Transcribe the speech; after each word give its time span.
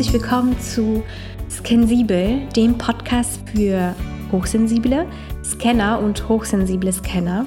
herzlich 0.00 0.22
willkommen 0.22 0.58
zu 0.58 1.02
Skensibel, 1.50 2.48
dem 2.56 2.78
Podcast 2.78 3.38
für 3.52 3.94
hochsensible 4.32 5.06
Scanner 5.44 6.00
und 6.00 6.26
hochsensible 6.26 6.90
Scanner. 6.90 7.44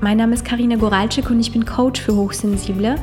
Mein 0.00 0.18
Name 0.18 0.34
ist 0.34 0.44
Karina 0.44 0.76
Goralczyk 0.76 1.28
und 1.30 1.40
ich 1.40 1.50
bin 1.50 1.66
Coach 1.66 2.00
für 2.00 2.14
Hochsensible 2.14 2.94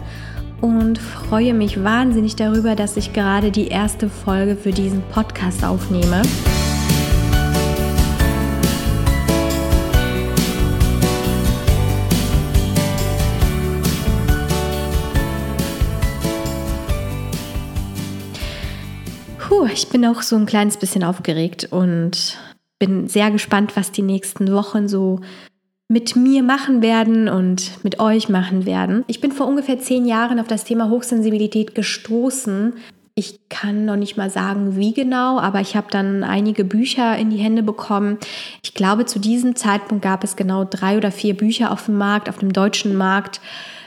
und 0.61 0.97
freue 0.97 1.53
mich 1.53 1.83
wahnsinnig 1.83 2.37
darüber, 2.37 2.77
dass 2.77 2.95
ich 2.95 3.11
gerade 3.11 3.51
die 3.51 3.67
erste 3.67 4.07
Folge 4.07 4.55
für 4.55 4.71
diesen 4.71 5.01
Podcast 5.11 5.65
aufnehme. 5.65 6.21
Puh, 19.47 19.67
ich 19.71 19.89
bin 19.89 20.03
auch 20.05 20.23
so 20.23 20.35
ein 20.35 20.47
kleines 20.47 20.77
bisschen 20.77 21.03
aufgeregt 21.03 21.67
und 21.69 22.39
bin 22.79 23.07
sehr 23.07 23.29
gespannt, 23.29 23.75
was 23.75 23.91
die 23.91 24.01
nächsten 24.01 24.51
Wochen 24.51 24.87
so 24.87 25.19
mit 25.87 26.15
mir 26.15 26.41
machen 26.41 26.81
werden 26.81 27.29
und 27.29 27.83
mit 27.83 27.99
euch 27.99 28.27
machen 28.27 28.65
werden. 28.65 29.03
Ich 29.05 29.21
bin 29.21 29.31
vor 29.31 29.45
ungefähr 29.45 29.79
zehn 29.79 30.07
Jahren 30.07 30.39
auf 30.39 30.47
das 30.47 30.63
Thema 30.63 30.89
Hochsensibilität 30.89 31.75
gestoßen. 31.75 32.73
Ich 33.13 33.47
kann 33.47 33.85
noch 33.85 33.97
nicht 33.97 34.17
mal 34.17 34.31
sagen, 34.31 34.77
wie 34.77 34.93
genau, 34.93 35.39
aber 35.39 35.61
ich 35.61 35.75
habe 35.75 35.87
dann 35.91 36.23
einige 36.23 36.65
Bücher 36.65 37.15
in 37.15 37.29
die 37.29 37.37
Hände 37.37 37.61
bekommen. 37.61 38.17
Ich 38.63 38.73
glaube, 38.73 39.05
zu 39.05 39.19
diesem 39.19 39.55
Zeitpunkt 39.55 40.03
gab 40.03 40.23
es 40.23 40.35
genau 40.35 40.63
drei 40.63 40.97
oder 40.97 41.11
vier 41.11 41.37
Bücher 41.37 41.71
auf 41.71 41.85
dem 41.85 41.99
Markt, 41.99 42.29
auf 42.29 42.39
dem 42.39 42.51
deutschen 42.51 42.95
Markt 42.95 43.41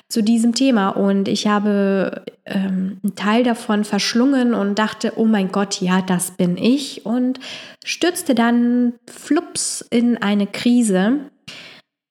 zu 0.09 0.23
diesem 0.23 0.55
Thema. 0.55 0.89
Und 0.91 1.29
ich 1.29 1.47
habe 1.47 2.25
ähm, 2.47 2.99
einen 3.03 3.15
Teil 3.15 3.45
davon 3.45 3.85
verschlungen 3.85 4.55
und 4.55 4.79
dachte, 4.79 5.13
oh 5.17 5.27
mein 5.27 5.53
Gott, 5.53 5.81
ja, 5.81 6.03
das 6.03 6.31
bin 6.33 6.57
ich. 6.57 7.05
Und 7.05 7.41
stürzte 7.85 8.35
dann 8.35 8.95
flups 9.07 9.85
in 9.91 10.17
eine 10.17 10.47
Krise 10.47 11.21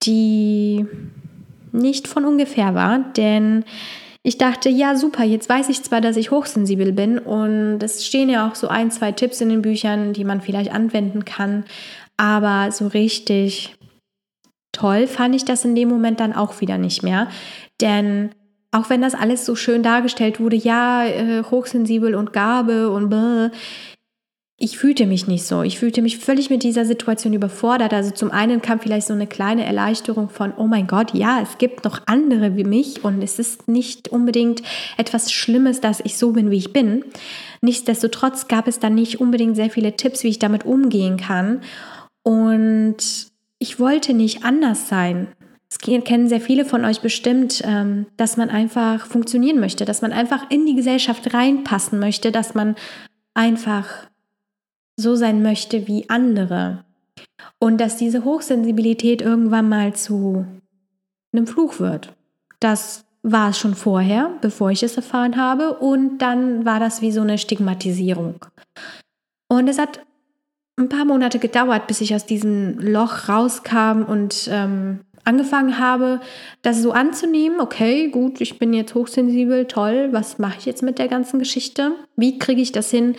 die 0.03 0.86
nicht 1.72 2.08
von 2.08 2.25
ungefähr 2.25 2.75
war, 2.75 3.00
denn 3.00 3.66
ich 4.23 4.38
dachte, 4.38 4.70
ja, 4.70 4.95
super, 4.95 5.23
jetzt 5.23 5.48
weiß 5.48 5.70
ich 5.70 5.84
zwar, 5.84 6.02
dass 6.02 6.18
ich 6.18 6.31
hochsensibel 6.31 6.92
bin 6.92 7.18
und 7.18 7.81
es 7.81 8.06
stehen 8.06 8.30
ja 8.30 8.48
auch 8.48 8.56
so 8.56 8.68
ein, 8.68 8.92
zwei 8.92 9.12
Tipps 9.12 9.42
in 9.42 9.50
den 9.50 9.62
Büchern, 9.62 10.14
die 10.14 10.25
man 10.25 10.42
vielleicht 10.42 10.72
anwenden 10.72 11.23
kann, 11.23 11.66
aber 12.18 12.72
so 12.72 12.88
richtig 12.88 13.77
toll 14.78 15.08
fand 15.08 15.36
ich 15.36 15.45
das 15.45 15.66
in 15.66 15.75
dem 15.75 15.89
Moment 15.89 16.20
dann 16.20 16.33
auch 16.33 16.61
wieder 16.61 16.78
nicht 16.78 17.03
mehr, 17.03 17.28
denn 17.81 18.31
auch 18.72 18.89
wenn 18.89 19.02
das 19.02 19.16
alles 19.16 19.45
so 19.45 19.56
schön 19.56 19.81
dargestellt 19.81 20.39
wurde, 20.39 20.56
ja, 20.56 21.06
äh, 21.06 21.44
hochsensibel 21.44 22.16
und 22.16 22.34
Gabe 22.34 22.89
und 22.89 23.09
bläh, 23.09 23.50
ich 24.59 24.80
fühlte 24.80 25.06
mich 25.06 25.28
nicht 25.28 25.45
so. 25.45 25.61
Ich 25.61 25.78
fühlte 25.78 26.02
mich 26.02 26.17
völlig 26.17 26.50
mit 26.50 26.64
dieser 26.64 26.84
Situation 26.84 27.34
überfordert. 27.34 27.94
Also 27.94 28.09
zum 28.09 28.31
einen 28.31 28.59
kam 28.59 28.80
vielleicht 28.80 29.06
so 29.06 29.14
eine 29.14 29.28
kleine 29.28 29.64
Erleichterung 29.64 30.30
von, 30.30 30.52
oh 30.58 30.66
mein 30.66 30.88
Gott, 30.88 31.14
ja, 31.14 31.39
es 31.41 31.59
gibt 31.59 31.86
noch 31.86 32.02
andere 32.08 32.56
wie 32.56 32.64
mich 32.64 33.03
und 33.03 33.22
es 33.22 33.38
ist 33.38 33.67
nicht 33.67 34.09
unbedingt 34.09 34.64
etwas 34.97 35.31
Schlimmes, 35.31 35.80
dass 35.80 36.00
ich 36.00 36.17
so 36.17 36.31
bin, 36.31 36.50
wie 36.50 36.58
ich 36.58 36.73
bin. 36.73 37.06
Nichtsdestotrotz 37.62 38.47
gab 38.47 38.67
es 38.67 38.80
dann 38.80 38.95
nicht 38.95 39.22
unbedingt 39.22 39.56
sehr 39.56 39.69
viele 39.69 39.95
Tipps, 39.95 40.23
wie 40.23 40.30
ich 40.30 40.39
damit 40.39 40.66
umgehen 40.66 41.17
kann. 41.17 41.62
Und 42.23 42.97
ich 43.59 43.80
wollte 43.80 44.13
nicht 44.13 44.44
anders 44.44 44.88
sein. 44.88 45.27
Es 45.69 45.80
kennen 45.80 46.30
sehr 46.30 46.39
viele 46.39 46.63
von 46.63 46.86
euch 46.86 47.02
bestimmt, 47.02 47.61
ähm, 47.66 48.05
dass 48.16 48.38
man 48.38 48.50
einfach 48.50 49.05
funktionieren 49.05 49.59
möchte, 49.59 49.83
dass 49.83 50.01
man 50.01 50.13
einfach 50.13 50.50
in 50.50 50.66
die 50.66 50.75
Gesellschaft 50.75 51.34
reinpassen 51.34 52.00
möchte, 52.00 52.31
dass 52.31 52.53
man 52.53 52.75
einfach 53.34 54.07
so 54.96 55.16
sein 55.16 55.41
möchte 55.41 55.88
wie 55.88 56.09
andere. 56.09 56.85
Und 57.59 57.79
dass 57.79 57.97
diese 57.97 58.23
Hochsensibilität 58.23 59.22
irgendwann 59.22 59.67
mal 59.67 59.94
zu 59.94 60.46
einem 61.34 61.47
Fluch 61.47 61.79
wird. 61.79 62.13
Das 62.59 63.06
war 63.23 63.50
es 63.50 63.59
schon 63.59 63.75
vorher, 63.75 64.31
bevor 64.41 64.72
ich 64.72 64.84
es 64.84 64.96
erfahren 64.96 65.38
habe. 65.38 65.73
Und 65.73 66.19
dann 66.19 66.66
war 66.66 66.79
das 66.79 67.01
wie 67.01 67.12
so 67.12 67.22
eine 67.22 67.38
Stigmatisierung. 67.38 68.46
Und 69.50 69.67
es 69.67 69.78
hat 69.78 70.01
ein 70.78 70.90
paar 70.90 71.06
Monate 71.06 71.40
gedauert, 71.40 71.88
bis 71.88 72.02
ich 72.02 72.14
aus 72.14 72.26
diesem 72.26 72.80
Loch 72.80 73.30
rauskam 73.30 74.04
und 74.04 74.48
ähm, 74.52 75.02
angefangen 75.24 75.80
habe, 75.80 76.22
das 76.62 76.82
so 76.82 76.92
anzunehmen. 76.92 77.60
Okay, 77.60 78.10
gut, 78.10 78.40
ich 78.40 78.60
bin 78.60 78.74
jetzt 78.74 78.94
hochsensibel, 78.96 79.66
toll. 79.66 80.10
Was 80.12 80.38
mache 80.38 80.60
ich 80.60 80.66
jetzt 80.66 80.84
mit 80.84 81.00
der 81.00 81.08
ganzen 81.08 81.40
Geschichte? 81.40 81.94
Wie 82.16 82.40
kriege 82.40 82.62
ich 82.62 82.72
das 82.72 82.92
hin, 82.92 83.16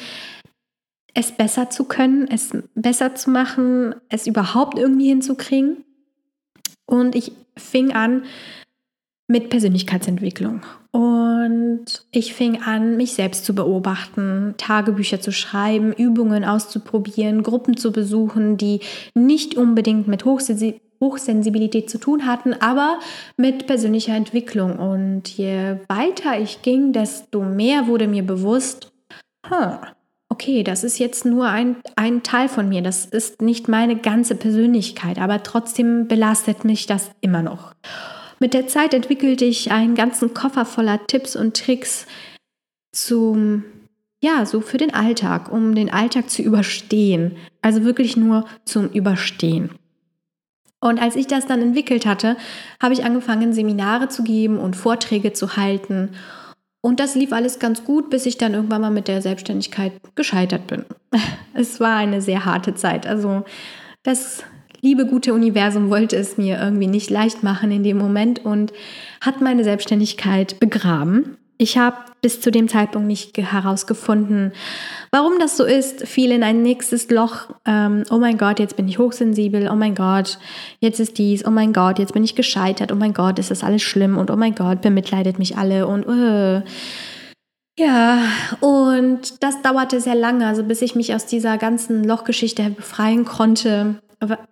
es 1.15 1.33
besser 1.33 1.69
zu 1.69 1.85
können, 1.85 2.29
es 2.29 2.53
besser 2.75 3.17
zu 3.17 3.31
machen, 3.31 3.95
es 4.09 4.29
überhaupt 4.29 4.79
irgendwie 4.79 5.09
hinzukriegen. 5.09 5.85
Und 6.87 7.17
ich 7.17 7.33
fing 7.57 7.93
an 7.93 8.23
mit 9.29 9.51
Persönlichkeitsentwicklung. 9.51 10.63
Und 10.91 11.85
ich 12.11 12.35
fing 12.35 12.63
an, 12.63 12.97
mich 12.97 13.13
selbst 13.13 13.45
zu 13.45 13.55
beobachten, 13.55 14.55
Tagebücher 14.57 15.21
zu 15.21 15.33
schreiben, 15.33 15.93
Übungen 15.93 16.45
auszuprobieren, 16.45 17.43
Gruppen 17.43 17.77
zu 17.77 17.93
besuchen, 17.93 18.57
die 18.57 18.81
nicht 19.15 19.55
unbedingt 19.57 20.09
mit 20.09 20.25
Hochsensibilität 20.25 21.91
zu 21.91 21.99
tun 21.99 22.27
hatten, 22.27 22.55
aber 22.55 22.99
mit 23.37 23.67
persönlicher 23.67 24.17
Entwicklung. 24.17 24.79
Und 24.79 25.29
je 25.29 25.77
weiter 25.89 26.41
ich 26.41 26.63
ging, 26.63 26.93
desto 26.93 27.43
mehr 27.43 27.87
wurde 27.87 28.09
mir 28.09 28.23
bewusst, 28.23 28.93
huh, 29.49 29.77
okay, 30.31 30.63
das 30.63 30.85
ist 30.85 30.99
jetzt 30.99 31.27
nur 31.27 31.49
ein, 31.49 31.77
ein 31.97 32.23
Teil 32.23 32.49
von 32.49 32.69
mir, 32.69 32.81
das 32.81 33.05
ist 33.05 33.43
nicht 33.43 33.69
meine 33.69 33.97
ganze 33.97 34.37
Persönlichkeit, 34.37 35.19
aber 35.19 35.43
trotzdem 35.43 36.09
belastet 36.09 36.65
mich 36.65 36.87
das 36.87 37.11
immer 37.21 37.43
noch. 37.43 37.75
Mit 38.41 38.55
der 38.55 38.67
Zeit 38.67 38.95
entwickelte 38.95 39.45
ich 39.45 39.73
einen 39.73 39.95
ganzen 39.95 40.35
Koffer 40.35 40.65
voller 40.65 41.07
Tipps 41.07 41.37
und 41.37 41.57
Tricks 41.57 42.07
zum, 42.93 43.65
ja, 44.23 44.47
so 44.47 44.61
für 44.61 44.79
den 44.79 44.95
Alltag, 44.95 45.51
um 45.53 45.75
den 45.75 45.93
Alltag 45.93 46.31
zu 46.31 46.43
überstehen. 46.43 47.37
Also 47.63 47.85
wirklich 47.85 48.17
nur 48.17 48.45
zum 48.65 48.89
Überstehen. 48.89 49.71
Und 50.81 51.01
als 51.01 51.17
ich 51.17 51.27
das 51.27 51.47
dann 51.47 51.61
entwickelt 51.61 52.07
hatte, 52.07 52.37
habe 52.81 52.95
ich 52.95 53.05
angefangen, 53.05 53.53
Seminare 53.53 54.09
zu 54.09 54.23
geben 54.23 54.59
und 54.59 54.77
Vorträge 54.77 55.33
zu 55.33 55.57
halten 55.57 56.11
und 56.81 57.01
das 57.01 57.15
lief 57.15 57.33
alles 57.33 57.59
ganz 57.59 57.85
gut, 57.85 58.09
bis 58.11 58.27
ich 58.27 58.39
dann 58.39 58.55
irgendwann 58.55 58.81
mal 58.81 58.91
mit 58.91 59.09
der 59.09 59.21
Selbstständigkeit 59.23 59.93
gescheitert 60.15 60.67
bin. 60.67 60.85
Es 61.55 61.81
war 61.81 61.97
eine 61.97 62.23
sehr 62.23 62.45
harte 62.45 62.77
Zeit. 62.77 63.05
Also 63.05 63.45
das 64.05 64.45
liebe 64.81 65.07
gute 65.07 65.35
Universum 65.35 65.91
wollte 65.91 66.17
es 66.17 66.39
mir 66.39 66.61
irgendwie 66.61 66.87
nicht 66.87 67.11
leicht 67.11 67.43
machen 67.43 67.71
in 67.71 67.83
dem 67.83 67.99
Moment 67.99 68.45
und 68.45 68.73
hat 69.21 69.41
meine 69.41 69.65
Selbstständigkeit 69.65 70.59
begraben. 70.61 71.37
Ich 71.61 71.77
habe 71.77 71.97
bis 72.23 72.41
zu 72.41 72.53
dem 72.53 72.69
Zeitpunkt 72.69 73.09
nicht 73.09 73.37
herausgefunden, 73.37 74.53
warum 75.11 75.41
das 75.41 75.57
so 75.57 75.65
ist. 75.65 76.07
Fiel 76.07 76.31
in 76.31 76.45
ein 76.45 76.63
nächstes 76.63 77.11
Loch. 77.11 77.49
Ähm, 77.67 78.05
oh 78.11 78.19
mein 78.19 78.39
Gott, 78.39 78.61
jetzt 78.61 78.77
bin 78.77 78.87
ich 78.87 79.01
hochsensibel. 79.01 79.69
Oh 79.69 79.75
mein 79.75 79.97
Gott, 79.97 80.39
jetzt 80.79 81.01
ist 81.01 81.19
dies. 81.19 81.45
Oh 81.45 81.51
mein 81.51 81.73
Gott, 81.73 81.99
jetzt 81.99 82.13
bin 82.13 82.23
ich 82.23 82.37
gescheitert. 82.37 82.93
Oh 82.93 82.97
mein 82.97 83.13
Gott, 83.13 83.41
ist 83.41 83.51
das 83.51 83.65
alles 83.65 83.83
schlimm. 83.83 84.19
Und 84.19 84.31
oh 84.31 84.37
mein 84.37 84.55
Gott, 84.55 84.83
bemitleidet 84.83 85.41
mich 85.41 85.57
alle. 85.57 85.89
Und 85.89 86.07
uh. 86.07 86.63
Ja, 87.79 88.23
und 88.61 89.43
das 89.43 89.63
dauerte 89.63 90.01
sehr 90.01 90.15
lange, 90.15 90.47
also 90.47 90.65
bis 90.65 90.83
ich 90.83 90.95
mich 90.95 91.15
aus 91.15 91.27
dieser 91.27 91.59
ganzen 91.59 92.05
Lochgeschichte 92.05 92.71
befreien 92.71 93.25
konnte 93.25 93.97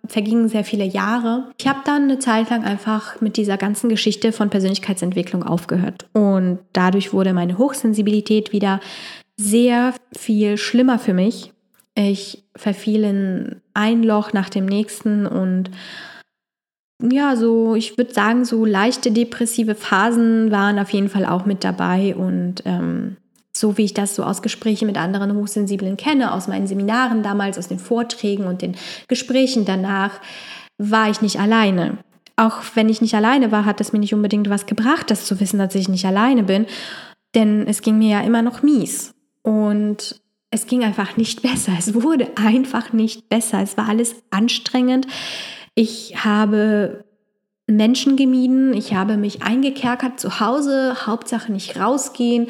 vergingen 0.07 0.47
sehr 0.47 0.63
viele 0.63 0.85
Jahre. 0.85 1.51
Ich 1.57 1.67
habe 1.67 1.79
dann 1.83 2.03
eine 2.03 2.19
Zeit 2.19 2.49
lang 2.49 2.63
einfach 2.63 3.19
mit 3.19 3.37
dieser 3.37 3.57
ganzen 3.57 3.89
Geschichte 3.89 4.31
von 4.31 4.49
Persönlichkeitsentwicklung 4.49 5.43
aufgehört. 5.43 6.05
Und 6.13 6.59
dadurch 6.73 7.13
wurde 7.13 7.33
meine 7.33 7.57
Hochsensibilität 7.57 8.53
wieder 8.53 8.79
sehr 9.35 9.93
viel 10.17 10.57
schlimmer 10.57 10.99
für 10.99 11.13
mich. 11.13 11.51
Ich 11.95 12.43
verfiel 12.55 13.03
in 13.03 13.61
ein 13.73 14.03
Loch 14.03 14.31
nach 14.31 14.49
dem 14.49 14.65
nächsten 14.65 15.25
und 15.25 15.69
ja, 17.01 17.35
so, 17.35 17.75
ich 17.75 17.97
würde 17.97 18.13
sagen, 18.13 18.45
so 18.45 18.65
leichte 18.65 19.11
depressive 19.11 19.75
Phasen 19.75 20.51
waren 20.51 20.79
auf 20.79 20.89
jeden 20.89 21.09
Fall 21.09 21.25
auch 21.25 21.45
mit 21.45 21.63
dabei 21.63 22.15
und 22.15 22.63
ähm, 22.65 23.17
so 23.53 23.77
wie 23.77 23.85
ich 23.85 23.93
das 23.93 24.15
so 24.15 24.23
aus 24.23 24.41
Gesprächen 24.41 24.85
mit 24.85 24.97
anderen 24.97 25.35
Hochsensiblen 25.35 25.97
kenne, 25.97 26.33
aus 26.33 26.47
meinen 26.47 26.67
Seminaren 26.67 27.23
damals, 27.23 27.57
aus 27.57 27.67
den 27.67 27.79
Vorträgen 27.79 28.45
und 28.45 28.61
den 28.61 28.75
Gesprächen 29.07 29.65
danach, 29.65 30.19
war 30.77 31.09
ich 31.09 31.21
nicht 31.21 31.39
alleine. 31.39 31.97
Auch 32.35 32.61
wenn 32.75 32.89
ich 32.89 33.01
nicht 33.01 33.15
alleine 33.15 33.51
war, 33.51 33.65
hat 33.65 33.81
es 33.81 33.93
mir 33.93 33.99
nicht 33.99 34.13
unbedingt 34.13 34.49
was 34.49 34.67
gebracht, 34.67 35.09
das 35.09 35.25
zu 35.25 35.39
wissen, 35.39 35.57
dass 35.57 35.73
ich 35.73 35.89
nicht 35.89 36.05
alleine 36.05 36.43
bin, 36.43 36.67
denn 37.33 37.65
es 37.67 37.81
ging 37.81 37.97
mir 37.97 38.09
ja 38.09 38.21
immer 38.21 38.43
noch 38.43 38.61
mies. 38.61 39.13
Und 39.41 40.21
es 40.51 40.67
ging 40.67 40.83
einfach 40.83 41.17
nicht 41.17 41.41
besser. 41.41 41.73
Es 41.77 41.93
wurde 41.93 42.29
einfach 42.35 42.93
nicht 42.93 43.29
besser. 43.29 43.61
Es 43.61 43.75
war 43.77 43.89
alles 43.89 44.15
anstrengend. 44.29 45.07
Ich 45.79 46.25
habe 46.25 47.05
Menschen 47.67 48.15
gemieden, 48.15 48.73
ich 48.73 48.95
habe 48.95 49.15
mich 49.15 49.43
eingekerkert 49.43 50.19
zu 50.19 50.39
Hause, 50.39 51.05
Hauptsache 51.05 51.51
nicht 51.51 51.79
rausgehen. 51.79 52.47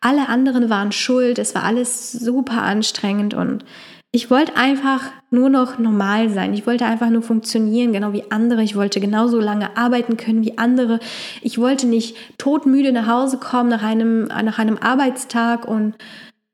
Alle 0.00 0.30
anderen 0.30 0.70
waren 0.70 0.90
schuld, 0.90 1.38
es 1.38 1.54
war 1.54 1.64
alles 1.64 2.10
super 2.10 2.62
anstrengend 2.62 3.34
und 3.34 3.66
ich 4.12 4.30
wollte 4.30 4.56
einfach 4.56 5.02
nur 5.30 5.50
noch 5.50 5.78
normal 5.78 6.30
sein. 6.30 6.54
Ich 6.54 6.66
wollte 6.66 6.86
einfach 6.86 7.10
nur 7.10 7.20
funktionieren, 7.20 7.92
genau 7.92 8.14
wie 8.14 8.30
andere. 8.30 8.62
Ich 8.62 8.76
wollte 8.76 8.98
genauso 8.98 9.40
lange 9.40 9.76
arbeiten 9.76 10.16
können 10.16 10.42
wie 10.42 10.56
andere. 10.56 11.00
Ich 11.42 11.58
wollte 11.58 11.86
nicht 11.86 12.16
todmüde 12.38 12.92
nach 12.92 13.06
Hause 13.06 13.36
kommen 13.36 13.68
nach 13.68 13.82
einem, 13.82 14.24
nach 14.24 14.58
einem 14.58 14.78
Arbeitstag 14.78 15.68
und 15.68 15.96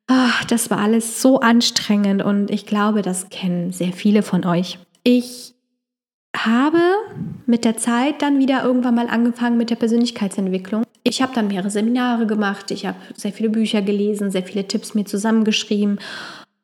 ach, 0.08 0.44
das 0.46 0.70
war 0.70 0.78
alles 0.78 1.22
so 1.22 1.38
anstrengend 1.38 2.24
und 2.24 2.50
ich 2.50 2.66
glaube, 2.66 3.02
das 3.02 3.28
kennen 3.28 3.70
sehr 3.70 3.92
viele 3.92 4.24
von 4.24 4.44
euch. 4.44 4.80
Ich 5.04 5.55
habe 6.44 6.80
mit 7.46 7.64
der 7.64 7.76
Zeit 7.76 8.20
dann 8.20 8.38
wieder 8.38 8.64
irgendwann 8.64 8.96
mal 8.96 9.08
angefangen 9.08 9.56
mit 9.56 9.70
der 9.70 9.76
Persönlichkeitsentwicklung. 9.76 10.84
Ich 11.04 11.22
habe 11.22 11.32
dann 11.34 11.48
mehrere 11.48 11.70
Seminare 11.70 12.26
gemacht, 12.26 12.70
ich 12.70 12.84
habe 12.84 12.98
sehr 13.14 13.32
viele 13.32 13.48
Bücher 13.48 13.80
gelesen, 13.80 14.30
sehr 14.30 14.42
viele 14.42 14.66
Tipps 14.66 14.94
mir 14.94 15.04
zusammengeschrieben 15.04 16.00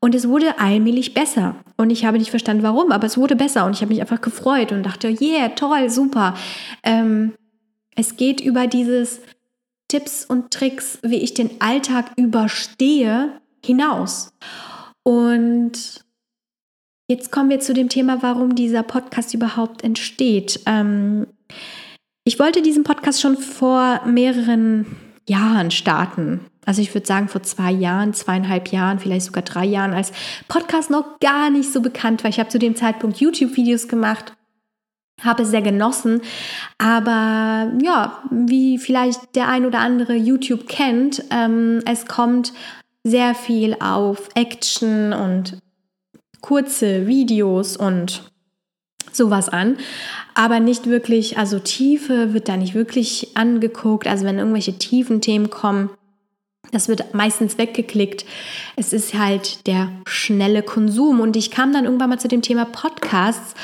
und 0.00 0.16
es 0.16 0.28
wurde 0.28 0.58
allmählich 0.58 1.14
besser. 1.14 1.54
Und 1.76 1.90
ich 1.90 2.04
habe 2.04 2.18
nicht 2.18 2.30
verstanden, 2.30 2.64
warum, 2.64 2.90
aber 2.90 3.06
es 3.06 3.16
wurde 3.16 3.36
besser 3.36 3.64
und 3.66 3.74
ich 3.76 3.82
habe 3.82 3.92
mich 3.92 4.00
einfach 4.00 4.20
gefreut 4.20 4.72
und 4.72 4.82
dachte, 4.82 5.08
yeah, 5.08 5.50
toll, 5.50 5.88
super. 5.90 6.34
Ähm, 6.82 7.34
es 7.94 8.16
geht 8.16 8.40
über 8.40 8.66
dieses 8.66 9.20
Tipps 9.86 10.24
und 10.24 10.50
Tricks, 10.50 10.98
wie 11.02 11.18
ich 11.18 11.34
den 11.34 11.60
Alltag 11.60 12.10
überstehe, 12.16 13.40
hinaus. 13.64 14.32
Und 15.04 16.01
Jetzt 17.08 17.30
kommen 17.32 17.50
wir 17.50 17.60
zu 17.60 17.74
dem 17.74 17.88
Thema, 17.88 18.22
warum 18.22 18.54
dieser 18.54 18.82
Podcast 18.82 19.34
überhaupt 19.34 19.84
entsteht. 19.84 20.60
Ähm, 20.66 21.26
ich 22.24 22.38
wollte 22.38 22.62
diesen 22.62 22.84
Podcast 22.84 23.20
schon 23.20 23.36
vor 23.36 24.00
mehreren 24.06 24.86
Jahren 25.28 25.70
starten. 25.70 26.40
Also 26.64 26.80
ich 26.80 26.94
würde 26.94 27.06
sagen 27.06 27.28
vor 27.28 27.42
zwei 27.42 27.72
Jahren, 27.72 28.14
zweieinhalb 28.14 28.68
Jahren, 28.68 29.00
vielleicht 29.00 29.26
sogar 29.26 29.42
drei 29.42 29.64
Jahren, 29.64 29.92
als 29.92 30.12
Podcast 30.46 30.90
noch 30.90 31.18
gar 31.18 31.50
nicht 31.50 31.72
so 31.72 31.80
bekannt 31.80 32.22
war. 32.22 32.30
Ich 32.30 32.38
habe 32.38 32.50
zu 32.50 32.58
dem 32.58 32.76
Zeitpunkt 32.76 33.18
YouTube-Videos 33.18 33.88
gemacht, 33.88 34.34
habe 35.20 35.42
es 35.42 35.50
sehr 35.50 35.62
genossen. 35.62 36.22
Aber 36.78 37.72
ja, 37.82 38.22
wie 38.30 38.78
vielleicht 38.78 39.34
der 39.34 39.48
ein 39.48 39.66
oder 39.66 39.80
andere 39.80 40.14
YouTube 40.14 40.68
kennt, 40.68 41.24
ähm, 41.30 41.80
es 41.84 42.06
kommt 42.06 42.52
sehr 43.04 43.34
viel 43.34 43.76
auf 43.80 44.28
Action 44.36 45.12
und 45.12 45.58
kurze 46.42 47.06
Videos 47.06 47.76
und 47.78 48.30
sowas 49.10 49.48
an, 49.48 49.78
aber 50.34 50.60
nicht 50.60 50.86
wirklich, 50.86 51.38
also 51.38 51.58
Tiefe 51.58 52.34
wird 52.34 52.48
da 52.48 52.56
nicht 52.56 52.74
wirklich 52.74 53.28
angeguckt. 53.34 54.06
Also 54.06 54.24
wenn 54.24 54.38
irgendwelche 54.38 54.78
tiefen 54.78 55.20
Themen 55.20 55.50
kommen, 55.50 55.90
das 56.70 56.88
wird 56.88 57.14
meistens 57.14 57.58
weggeklickt. 57.58 58.24
Es 58.76 58.92
ist 58.92 59.14
halt 59.14 59.66
der 59.66 59.90
schnelle 60.06 60.62
Konsum. 60.62 61.20
Und 61.20 61.36
ich 61.36 61.50
kam 61.50 61.72
dann 61.72 61.84
irgendwann 61.84 62.10
mal 62.10 62.20
zu 62.20 62.28
dem 62.28 62.40
Thema 62.40 62.64
Podcasts 62.64 63.54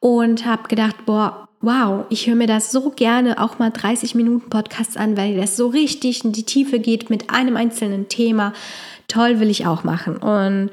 und 0.00 0.46
habe 0.46 0.68
gedacht, 0.68 1.04
boah, 1.04 1.48
wow, 1.60 2.04
ich 2.08 2.26
höre 2.26 2.36
mir 2.36 2.46
das 2.46 2.70
so 2.70 2.90
gerne 2.90 3.42
auch 3.42 3.58
mal 3.58 3.70
30 3.70 4.14
Minuten 4.14 4.48
Podcasts 4.48 4.96
an, 4.96 5.16
weil 5.16 5.36
das 5.36 5.56
so 5.56 5.68
richtig 5.68 6.24
in 6.24 6.32
die 6.32 6.44
Tiefe 6.44 6.78
geht 6.78 7.10
mit 7.10 7.30
einem 7.30 7.56
einzelnen 7.56 8.08
Thema. 8.08 8.54
Toll 9.08 9.40
will 9.40 9.50
ich 9.50 9.66
auch 9.66 9.84
machen. 9.84 10.16
Und 10.16 10.70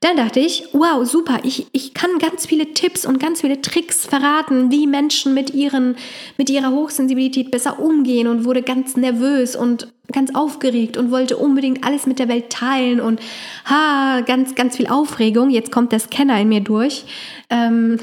dann 0.00 0.16
dachte 0.16 0.40
ich, 0.40 0.64
wow, 0.72 1.06
super, 1.06 1.40
ich, 1.42 1.66
ich 1.72 1.92
kann 1.92 2.18
ganz 2.18 2.46
viele 2.46 2.72
Tipps 2.72 3.04
und 3.04 3.20
ganz 3.20 3.42
viele 3.42 3.60
Tricks 3.60 4.06
verraten, 4.06 4.70
wie 4.70 4.86
Menschen 4.86 5.34
mit, 5.34 5.50
ihren, 5.50 5.94
mit 6.38 6.48
ihrer 6.48 6.70
Hochsensibilität 6.70 7.50
besser 7.50 7.78
umgehen 7.78 8.26
und 8.26 8.46
wurde 8.46 8.62
ganz 8.62 8.96
nervös 8.96 9.54
und 9.54 9.92
ganz 10.10 10.34
aufgeregt 10.34 10.96
und 10.96 11.10
wollte 11.10 11.36
unbedingt 11.36 11.84
alles 11.84 12.06
mit 12.06 12.18
der 12.18 12.28
Welt 12.28 12.48
teilen 12.48 12.98
und 12.98 13.20
ha, 13.66 14.22
ganz, 14.22 14.54
ganz 14.54 14.78
viel 14.78 14.86
Aufregung. 14.86 15.50
Jetzt 15.50 15.70
kommt 15.70 15.92
der 15.92 16.00
Scanner 16.00 16.40
in 16.40 16.48
mir 16.48 16.60
durch. 16.60 17.04
Ähm, 17.50 17.98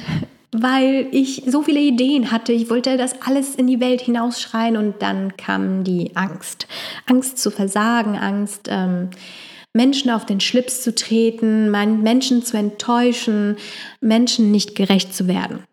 weil 0.53 1.07
ich 1.11 1.43
so 1.45 1.61
viele 1.61 1.79
Ideen 1.79 2.31
hatte. 2.31 2.53
Ich 2.53 2.69
wollte 2.69 2.97
das 2.97 3.21
alles 3.21 3.55
in 3.55 3.67
die 3.67 3.79
Welt 3.79 4.01
hinausschreien 4.01 4.77
und 4.77 5.01
dann 5.01 5.35
kam 5.35 5.83
die 5.83 6.11
Angst. 6.15 6.67
Angst 7.05 7.37
zu 7.37 7.51
versagen, 7.51 8.17
Angst, 8.17 8.67
ähm, 8.69 9.09
Menschen 9.77 10.11
auf 10.11 10.25
den 10.25 10.41
Schlips 10.41 10.81
zu 10.81 10.93
treten, 10.93 11.71
Menschen 11.71 12.43
zu 12.43 12.57
enttäuschen, 12.57 13.55
Menschen 14.01 14.51
nicht 14.51 14.75
gerecht 14.75 15.15
zu 15.15 15.27
werden. 15.27 15.63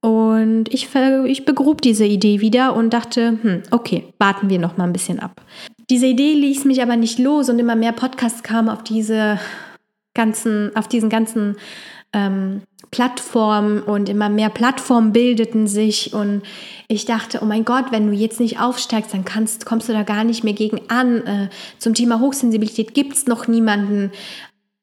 Und 0.00 0.72
ich, 0.72 0.88
ich 1.26 1.44
begrub 1.44 1.82
diese 1.82 2.06
Idee 2.06 2.40
wieder 2.40 2.74
und 2.74 2.90
dachte, 2.90 3.38
hm, 3.42 3.62
okay, 3.70 4.12
warten 4.18 4.48
wir 4.48 4.58
noch 4.58 4.76
mal 4.76 4.84
ein 4.84 4.94
bisschen 4.94 5.20
ab. 5.20 5.42
Diese 5.90 6.06
Idee 6.06 6.32
ließ 6.32 6.64
mich 6.64 6.82
aber 6.82 6.96
nicht 6.96 7.18
los 7.18 7.50
und 7.50 7.58
immer 7.58 7.76
mehr 7.76 7.92
Podcasts 7.92 8.42
kamen 8.42 8.70
auf 8.70 8.82
diese 8.82 9.38
ganzen, 10.14 10.74
auf 10.74 10.88
diesen 10.88 11.10
ganzen 11.10 11.56
ähm, 12.12 12.62
Plattformen 12.90 13.82
und 13.82 14.08
immer 14.08 14.28
mehr 14.28 14.48
Plattformen 14.48 15.12
bildeten 15.12 15.68
sich 15.68 16.12
und 16.12 16.42
ich 16.88 17.04
dachte, 17.04 17.38
oh 17.42 17.44
mein 17.44 17.64
Gott, 17.64 17.86
wenn 17.92 18.08
du 18.08 18.12
jetzt 18.12 18.40
nicht 18.40 18.60
aufsteigst, 18.60 19.14
dann 19.14 19.24
kannst, 19.24 19.64
kommst 19.64 19.88
du 19.88 19.92
da 19.92 20.02
gar 20.02 20.24
nicht 20.24 20.42
mehr 20.42 20.54
gegen 20.54 20.90
an. 20.90 21.24
Äh, 21.24 21.48
zum 21.78 21.94
Thema 21.94 22.18
Hochsensibilität 22.18 22.94
gibt 22.94 23.12
es 23.12 23.26
noch 23.26 23.46
niemanden. 23.46 24.10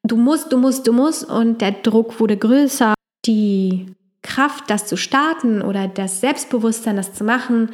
Du 0.03 0.15
musst, 0.15 0.53
du 0.53 0.57
musst, 0.57 0.87
du 0.87 0.93
musst 0.93 1.29
und 1.29 1.59
der 1.59 1.71
Druck 1.71 2.19
wurde 2.19 2.37
größer. 2.37 2.93
Die 3.25 3.87
Kraft, 4.21 4.69
das 4.69 4.85
zu 4.85 4.95
starten 4.95 5.61
oder 5.61 5.89
das 5.89 6.21
Selbstbewusstsein, 6.21 6.95
das 6.95 7.13
zu 7.13 7.25
machen, 7.25 7.71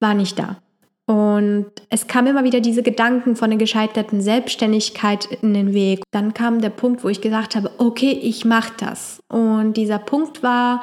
war 0.00 0.12
nicht 0.12 0.38
da. 0.38 0.58
Und 1.06 1.66
es 1.90 2.06
kam 2.06 2.26
immer 2.26 2.44
wieder 2.44 2.60
diese 2.60 2.82
Gedanken 2.82 3.36
von 3.36 3.50
der 3.50 3.58
gescheiterten 3.58 4.22
Selbstständigkeit 4.22 5.26
in 5.42 5.52
den 5.52 5.74
Weg. 5.74 6.02
Dann 6.12 6.32
kam 6.32 6.62
der 6.62 6.70
Punkt, 6.70 7.04
wo 7.04 7.08
ich 7.08 7.20
gesagt 7.20 7.56
habe, 7.56 7.70
okay, 7.76 8.12
ich 8.12 8.44
mache 8.44 8.72
das. 8.78 9.20
Und 9.28 9.74
dieser 9.74 9.98
Punkt 9.98 10.42
war 10.42 10.82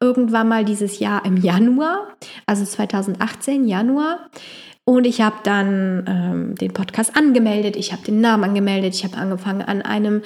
irgendwann 0.00 0.48
mal 0.48 0.64
dieses 0.64 1.00
Jahr 1.00 1.24
im 1.24 1.36
Januar, 1.36 2.06
also 2.46 2.64
2018 2.64 3.66
Januar. 3.66 4.30
Und 4.84 5.04
ich 5.04 5.20
habe 5.20 5.36
dann 5.42 6.04
ähm, 6.06 6.54
den 6.54 6.72
Podcast 6.72 7.16
angemeldet, 7.16 7.74
ich 7.74 7.92
habe 7.92 8.02
den 8.04 8.20
Namen 8.20 8.44
angemeldet, 8.44 8.94
ich 8.94 9.04
habe 9.04 9.16
angefangen 9.16 9.62
an 9.62 9.82
einem 9.82 10.22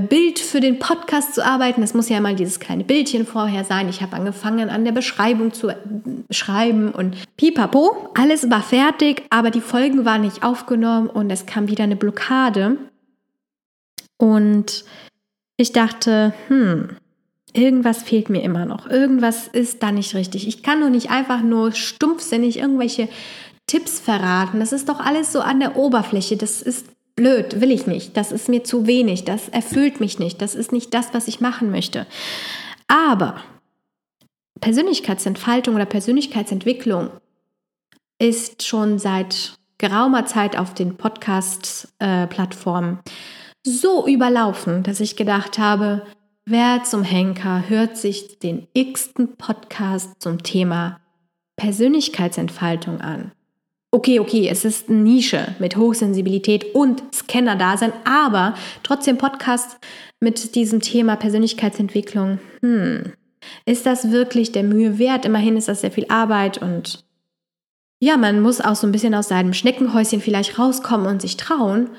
Bild 0.00 0.38
für 0.38 0.60
den 0.60 0.78
Podcast 0.78 1.34
zu 1.34 1.44
arbeiten. 1.44 1.82
Es 1.82 1.92
muss 1.92 2.08
ja 2.08 2.20
mal 2.20 2.36
dieses 2.36 2.60
kleine 2.60 2.84
Bildchen 2.84 3.26
vorher 3.26 3.64
sein. 3.64 3.88
Ich 3.88 4.00
habe 4.00 4.14
angefangen 4.14 4.70
an 4.70 4.84
der 4.84 4.92
Beschreibung 4.92 5.52
zu 5.52 5.70
äh, 5.70 5.76
schreiben 6.30 6.92
und 6.92 7.16
pipapo. 7.36 8.10
Alles 8.14 8.48
war 8.48 8.62
fertig, 8.62 9.24
aber 9.30 9.50
die 9.50 9.60
Folgen 9.60 10.04
waren 10.04 10.20
nicht 10.20 10.44
aufgenommen 10.44 11.08
und 11.08 11.30
es 11.30 11.46
kam 11.46 11.68
wieder 11.68 11.82
eine 11.82 11.96
Blockade. 11.96 12.76
Und 14.18 14.84
ich 15.56 15.72
dachte, 15.72 16.32
hm, 16.46 16.90
irgendwas 17.52 18.04
fehlt 18.04 18.30
mir 18.30 18.42
immer 18.42 18.66
noch. 18.66 18.88
Irgendwas 18.88 19.48
ist 19.48 19.82
da 19.82 19.90
nicht 19.90 20.14
richtig. 20.14 20.46
Ich 20.46 20.62
kann 20.62 20.80
doch 20.80 20.90
nicht 20.90 21.10
einfach 21.10 21.42
nur 21.42 21.72
stumpfsinnig 21.72 22.58
irgendwelche 22.58 23.08
Tipps 23.66 23.98
verraten. 23.98 24.60
Das 24.60 24.72
ist 24.72 24.88
doch 24.88 25.00
alles 25.00 25.32
so 25.32 25.40
an 25.40 25.58
der 25.58 25.76
Oberfläche. 25.76 26.36
Das 26.36 26.62
ist 26.62 26.86
blöd, 27.14 27.60
will 27.60 27.70
ich 27.70 27.86
nicht, 27.86 28.16
das 28.16 28.32
ist 28.32 28.48
mir 28.48 28.64
zu 28.64 28.86
wenig, 28.86 29.24
das 29.24 29.48
erfüllt 29.48 30.00
mich 30.00 30.18
nicht, 30.18 30.42
das 30.42 30.54
ist 30.54 30.72
nicht 30.72 30.94
das, 30.94 31.14
was 31.14 31.28
ich 31.28 31.40
machen 31.40 31.70
möchte. 31.70 32.06
Aber 32.88 33.36
Persönlichkeitsentfaltung 34.60 35.74
oder 35.74 35.86
Persönlichkeitsentwicklung 35.86 37.10
ist 38.18 38.64
schon 38.64 38.98
seit 38.98 39.54
geraumer 39.78 40.26
Zeit 40.26 40.56
auf 40.56 40.74
den 40.74 40.96
Podcast-Plattformen 40.96 43.00
so 43.64 44.06
überlaufen, 44.06 44.84
dass 44.84 45.00
ich 45.00 45.16
gedacht 45.16 45.58
habe, 45.58 46.06
wer 46.44 46.84
zum 46.84 47.02
Henker 47.02 47.68
hört 47.68 47.96
sich 47.96 48.38
den 48.38 48.68
x-ten 48.72 49.36
Podcast 49.36 50.20
zum 50.20 50.42
Thema 50.42 51.00
Persönlichkeitsentfaltung 51.56 53.00
an? 53.00 53.32
Okay, 53.92 54.18
okay, 54.18 54.48
es 54.48 54.64
ist 54.64 54.88
eine 54.88 54.98
Nische 54.98 55.54
mit 55.58 55.76
Hochsensibilität 55.76 56.74
und 56.74 57.02
Scanner-Dasein, 57.14 57.92
aber 58.04 58.54
trotzdem 58.82 59.18
Podcast 59.18 59.78
mit 60.18 60.54
diesem 60.54 60.80
Thema 60.80 61.16
Persönlichkeitsentwicklung. 61.16 62.38
Hm, 62.60 63.12
ist 63.66 63.86
das 63.86 64.10
wirklich 64.10 64.50
der 64.52 64.62
Mühe 64.62 64.98
wert? 64.98 65.26
Immerhin 65.26 65.56
ist 65.56 65.68
das 65.68 65.82
sehr 65.82 65.92
viel 65.92 66.06
Arbeit 66.08 66.58
und 66.58 67.04
ja, 68.00 68.16
man 68.16 68.40
muss 68.40 68.60
auch 68.60 68.74
so 68.74 68.86
ein 68.86 68.92
bisschen 68.92 69.14
aus 69.14 69.28
seinem 69.28 69.52
Schneckenhäuschen 69.52 70.20
vielleicht 70.20 70.58
rauskommen 70.58 71.06
und 71.06 71.22
sich 71.22 71.36
trauen, 71.36 71.90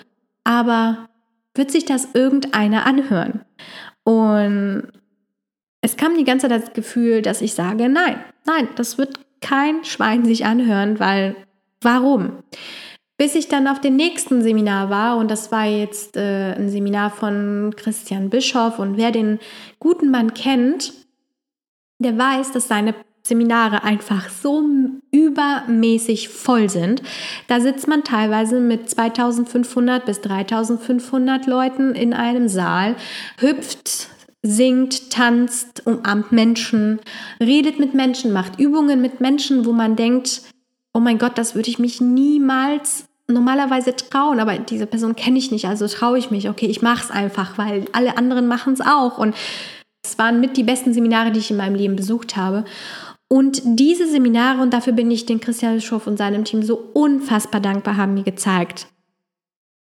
aber 0.43 1.07
wird 1.55 1.71
sich 1.71 1.85
das 1.85 2.09
irgendeiner 2.13 2.85
anhören? 2.85 3.45
Und 4.03 4.91
es 5.81 5.95
kam 5.95 6.17
die 6.17 6.25
ganze 6.25 6.49
Zeit 6.49 6.61
das 6.63 6.73
Gefühl, 6.73 7.21
dass 7.21 7.41
ich 7.41 7.53
sage, 7.53 7.87
nein, 7.87 8.21
nein, 8.45 8.67
das 8.75 8.97
wird 8.97 9.19
kein 9.41 9.83
Schwein 9.85 10.25
sich 10.25 10.45
anhören, 10.45 10.99
weil 10.99 11.35
Warum? 11.83 12.43
Bis 13.17 13.35
ich 13.35 13.47
dann 13.47 13.67
auf 13.67 13.79
dem 13.79 13.95
nächsten 13.95 14.41
Seminar 14.41 14.89
war, 14.89 15.17
und 15.17 15.29
das 15.29 15.51
war 15.51 15.65
jetzt 15.65 16.17
äh, 16.17 16.53
ein 16.53 16.69
Seminar 16.69 17.11
von 17.11 17.73
Christian 17.75 18.29
Bischoff, 18.29 18.79
und 18.79 18.97
wer 18.97 19.11
den 19.11 19.39
guten 19.79 20.09
Mann 20.09 20.33
kennt, 20.33 20.93
der 21.99 22.17
weiß, 22.17 22.51
dass 22.51 22.67
seine 22.67 22.95
Seminare 23.25 23.83
einfach 23.83 24.29
so 24.29 24.63
übermäßig 25.11 26.27
voll 26.27 26.69
sind. 26.69 27.01
Da 27.47 27.61
sitzt 27.61 27.87
man 27.87 28.03
teilweise 28.03 28.59
mit 28.59 28.89
2500 28.89 30.05
bis 30.05 30.19
3500 30.21 31.47
Leuten 31.47 31.95
in 31.95 32.13
einem 32.13 32.49
Saal, 32.49 32.97
hüpft, 33.39 34.09
singt, 34.41 35.09
tanzt, 35.09 35.87
umarmt 35.87 36.33
Menschen, 36.33 36.99
redet 37.39 37.79
mit 37.79 37.93
Menschen, 37.93 38.33
macht 38.33 38.59
Übungen 38.59 39.01
mit 39.01 39.21
Menschen, 39.21 39.65
wo 39.65 39.71
man 39.71 39.95
denkt, 39.95 40.41
oh 40.93 40.99
mein 40.99 41.17
Gott, 41.17 41.37
das 41.37 41.55
würde 41.55 41.69
ich 41.69 41.79
mich 41.79 42.01
niemals 42.01 43.05
normalerweise 43.27 43.95
trauen, 43.95 44.39
aber 44.39 44.57
diese 44.57 44.85
Person 44.85 45.15
kenne 45.15 45.39
ich 45.39 45.51
nicht, 45.51 45.65
also 45.65 45.87
traue 45.87 46.17
ich 46.17 46.29
mich. 46.29 46.49
Okay, 46.49 46.67
ich 46.67 46.81
mache 46.81 47.03
es 47.03 47.11
einfach, 47.11 47.57
weil 47.57 47.85
alle 47.93 48.17
anderen 48.17 48.47
machen 48.47 48.73
es 48.73 48.81
auch. 48.81 49.17
Und 49.17 49.35
es 50.05 50.17
waren 50.17 50.39
mit 50.39 50.57
die 50.57 50.63
besten 50.63 50.93
Seminare, 50.93 51.31
die 51.31 51.39
ich 51.39 51.51
in 51.51 51.57
meinem 51.57 51.75
Leben 51.75 51.95
besucht 51.95 52.35
habe. 52.35 52.65
Und 53.29 53.61
diese 53.63 54.07
Seminare, 54.07 54.61
und 54.61 54.73
dafür 54.73 54.93
bin 54.93 55.09
ich 55.09 55.25
den 55.25 55.39
Christian 55.39 55.81
Schoff 55.81 56.05
und 56.05 56.17
seinem 56.17 56.43
Team 56.43 56.61
so 56.61 56.75
unfassbar 56.93 57.61
dankbar, 57.61 57.97
haben 57.97 58.13
mir 58.13 58.23
gezeigt, 58.23 58.87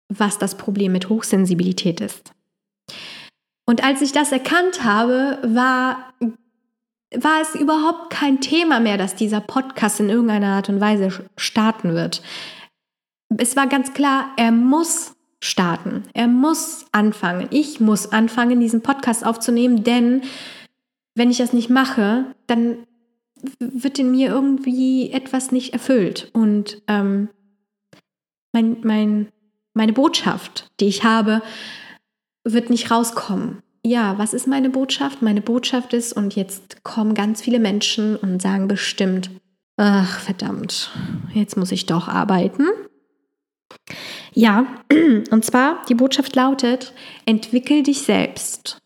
was 0.08 0.38
das 0.38 0.56
Problem 0.56 0.92
mit 0.92 1.08
Hochsensibilität 1.08 2.00
ist. 2.00 2.32
Und 3.66 3.82
als 3.84 4.02
ich 4.02 4.12
das 4.12 4.32
erkannt 4.32 4.84
habe, 4.84 5.38
war, 5.42 6.14
war 7.16 7.40
es 7.40 7.54
überhaupt 7.54 8.10
kein 8.10 8.40
Thema 8.40 8.80
mehr, 8.80 8.98
dass 8.98 9.14
dieser 9.14 9.40
Podcast 9.40 10.00
in 10.00 10.10
irgendeiner 10.10 10.56
Art 10.56 10.68
und 10.68 10.80
Weise 10.80 11.28
starten 11.36 11.94
wird. 11.94 12.22
Es 13.36 13.56
war 13.56 13.66
ganz 13.66 13.94
klar, 13.94 14.30
er 14.36 14.52
muss 14.52 15.14
starten. 15.44 16.04
Er 16.14 16.26
muss 16.26 16.86
anfangen. 16.92 17.48
Ich 17.50 17.80
muss 17.80 18.12
anfangen, 18.12 18.60
diesen 18.60 18.82
Podcast 18.82 19.26
aufzunehmen, 19.26 19.84
denn 19.84 20.22
wenn 21.14 21.30
ich 21.30 21.38
das 21.38 21.52
nicht 21.52 21.70
mache, 21.70 22.34
dann 22.46 22.86
wird 23.58 23.98
in 23.98 24.10
mir 24.10 24.28
irgendwie 24.28 25.10
etwas 25.10 25.52
nicht 25.52 25.72
erfüllt. 25.74 26.30
Und 26.32 26.82
ähm, 26.88 27.28
mein, 28.52 28.78
mein, 28.82 29.28
meine 29.74 29.92
Botschaft, 29.92 30.70
die 30.80 30.86
ich 30.86 31.04
habe, 31.04 31.42
wird 32.44 32.70
nicht 32.70 32.90
rauskommen. 32.90 33.62
Ja, 33.86 34.16
was 34.18 34.32
ist 34.32 34.46
meine 34.46 34.70
Botschaft? 34.70 35.20
Meine 35.20 35.42
Botschaft 35.42 35.92
ist, 35.92 36.14
und 36.14 36.34
jetzt 36.34 36.82
kommen 36.84 37.14
ganz 37.14 37.42
viele 37.42 37.58
Menschen 37.58 38.16
und 38.16 38.40
sagen 38.40 38.66
bestimmt, 38.66 39.30
ach 39.76 40.20
verdammt, 40.20 40.90
jetzt 41.34 41.56
muss 41.56 41.70
ich 41.70 41.84
doch 41.84 42.08
arbeiten. 42.08 42.66
Ja, 44.32 44.66
und 45.30 45.44
zwar 45.44 45.82
die 45.88 45.94
Botschaft 45.94 46.34
lautet, 46.34 46.94
entwickel 47.26 47.82
dich 47.82 48.02
selbst 48.02 48.78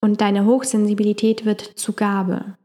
und 0.00 0.22
deine 0.22 0.46
Hochsensibilität 0.46 1.44
wird 1.44 1.60
zu 1.60 1.92
Gabe. 1.92 2.56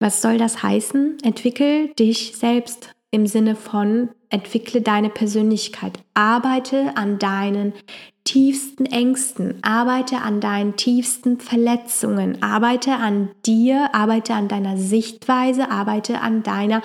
Was 0.00 0.22
soll 0.22 0.38
das 0.38 0.62
heißen? 0.62 1.18
Entwickel 1.24 1.88
dich 1.94 2.36
selbst 2.36 2.94
im 3.10 3.26
Sinne 3.26 3.54
von 3.54 4.10
entwickle 4.30 4.80
deine 4.80 5.10
Persönlichkeit, 5.10 5.98
arbeite 6.14 6.96
an 6.96 7.18
deinen 7.18 7.72
tiefsten 8.26 8.84
Ängsten, 8.84 9.58
arbeite 9.62 10.18
an 10.18 10.42
deinen 10.42 10.76
tiefsten 10.76 11.40
Verletzungen, 11.40 12.42
arbeite 12.42 12.92
an 12.92 13.30
dir, 13.46 13.94
arbeite 13.94 14.34
an 14.34 14.48
deiner 14.48 14.76
Sichtweise, 14.76 15.70
arbeite 15.70 16.20
an 16.20 16.42
deiner 16.42 16.82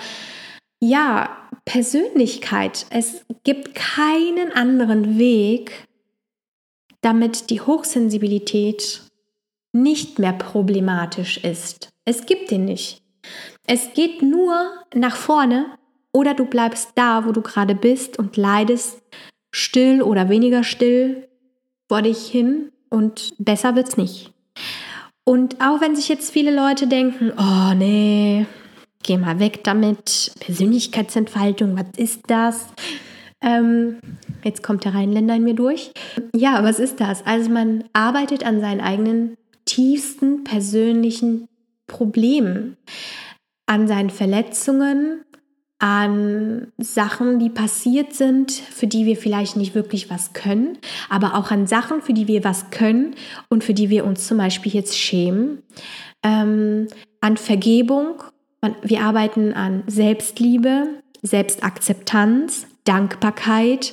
ja, 0.80 1.36
Persönlichkeit. 1.66 2.86
Es 2.90 3.26
gibt 3.44 3.74
keinen 3.74 4.52
anderen 4.52 5.18
Weg, 5.18 5.86
damit 7.02 7.50
die 7.50 7.60
Hochsensibilität 7.60 9.02
nicht 9.72 10.18
mehr 10.18 10.32
problematisch 10.32 11.38
ist. 11.38 11.90
Es 12.04 12.26
gibt 12.26 12.50
den 12.50 12.64
nicht. 12.64 13.02
Es 13.66 13.92
geht 13.94 14.22
nur 14.22 14.70
nach 14.94 15.16
vorne 15.16 15.66
oder 16.12 16.34
du 16.34 16.44
bleibst 16.44 16.92
da, 16.94 17.26
wo 17.26 17.32
du 17.32 17.42
gerade 17.42 17.74
bist 17.74 18.18
und 18.18 18.36
leidest 18.36 19.02
still 19.52 20.02
oder 20.02 20.28
weniger 20.28 20.64
still 20.64 21.28
vor 21.92 22.00
dich 22.00 22.26
hin 22.26 22.72
und 22.88 23.34
besser 23.36 23.76
wird's 23.76 23.98
nicht. 23.98 24.32
Und 25.24 25.60
auch 25.60 25.82
wenn 25.82 25.94
sich 25.94 26.08
jetzt 26.08 26.32
viele 26.32 26.50
Leute 26.50 26.86
denken, 26.86 27.30
oh 27.36 27.74
nee, 27.74 28.46
geh 29.02 29.18
mal 29.18 29.38
weg 29.40 29.62
damit, 29.62 30.32
Persönlichkeitsentfaltung, 30.40 31.76
was 31.76 31.84
ist 31.98 32.22
das? 32.28 32.68
Ähm, 33.42 33.98
jetzt 34.42 34.62
kommt 34.62 34.86
der 34.86 34.94
Rheinländer 34.94 35.34
in 35.34 35.44
mir 35.44 35.52
durch. 35.52 35.92
Ja, 36.34 36.64
was 36.64 36.78
ist 36.78 36.98
das? 36.98 37.26
Also 37.26 37.50
man 37.50 37.84
arbeitet 37.92 38.42
an 38.46 38.62
seinen 38.62 38.80
eigenen 38.80 39.36
tiefsten 39.66 40.44
persönlichen 40.44 41.46
Problemen, 41.88 42.78
an 43.66 43.86
seinen 43.86 44.08
Verletzungen, 44.08 45.26
an 45.82 46.68
Sachen, 46.78 47.40
die 47.40 47.50
passiert 47.50 48.14
sind, 48.14 48.52
für 48.52 48.86
die 48.86 49.04
wir 49.04 49.16
vielleicht 49.16 49.56
nicht 49.56 49.74
wirklich 49.74 50.10
was 50.10 50.32
können, 50.32 50.78
aber 51.10 51.34
auch 51.34 51.50
an 51.50 51.66
Sachen, 51.66 52.02
für 52.02 52.12
die 52.12 52.28
wir 52.28 52.44
was 52.44 52.70
können 52.70 53.16
und 53.48 53.64
für 53.64 53.74
die 53.74 53.90
wir 53.90 54.04
uns 54.04 54.28
zum 54.28 54.38
Beispiel 54.38 54.72
jetzt 54.72 54.96
schämen, 54.96 55.60
ähm, 56.22 56.86
an 57.20 57.36
Vergebung. 57.36 58.22
Wir 58.82 59.00
arbeiten 59.00 59.54
an 59.54 59.82
Selbstliebe, 59.88 60.86
Selbstakzeptanz, 61.22 62.68
Dankbarkeit. 62.84 63.92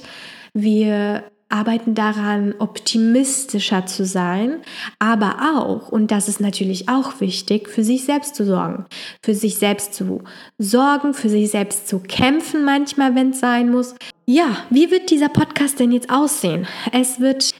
Wir 0.53 1.23
arbeiten 1.49 1.95
daran, 1.95 2.53
optimistischer 2.59 3.85
zu 3.87 4.05
sein, 4.05 4.61
aber 4.99 5.55
auch, 5.55 5.89
und 5.89 6.11
das 6.11 6.29
ist 6.29 6.39
natürlich 6.39 6.87
auch 6.87 7.19
wichtig, 7.19 7.67
für 7.67 7.83
sich 7.83 8.05
selbst 8.05 8.35
zu 8.35 8.45
sorgen. 8.45 8.85
Für 9.23 9.33
sich 9.33 9.57
selbst 9.57 9.93
zu 9.95 10.23
sorgen, 10.57 11.13
für 11.13 11.29
sich 11.29 11.49
selbst 11.49 11.87
zu 11.87 11.99
kämpfen 11.99 12.63
manchmal, 12.63 13.15
wenn 13.15 13.31
es 13.31 13.39
sein 13.39 13.71
muss. 13.71 13.95
Ja, 14.25 14.57
wie 14.69 14.91
wird 14.91 15.09
dieser 15.09 15.29
Podcast 15.29 15.79
denn 15.79 15.91
jetzt 15.91 16.11
aussehen? 16.11 16.67
Es 16.91 17.19
wird, 17.19 17.55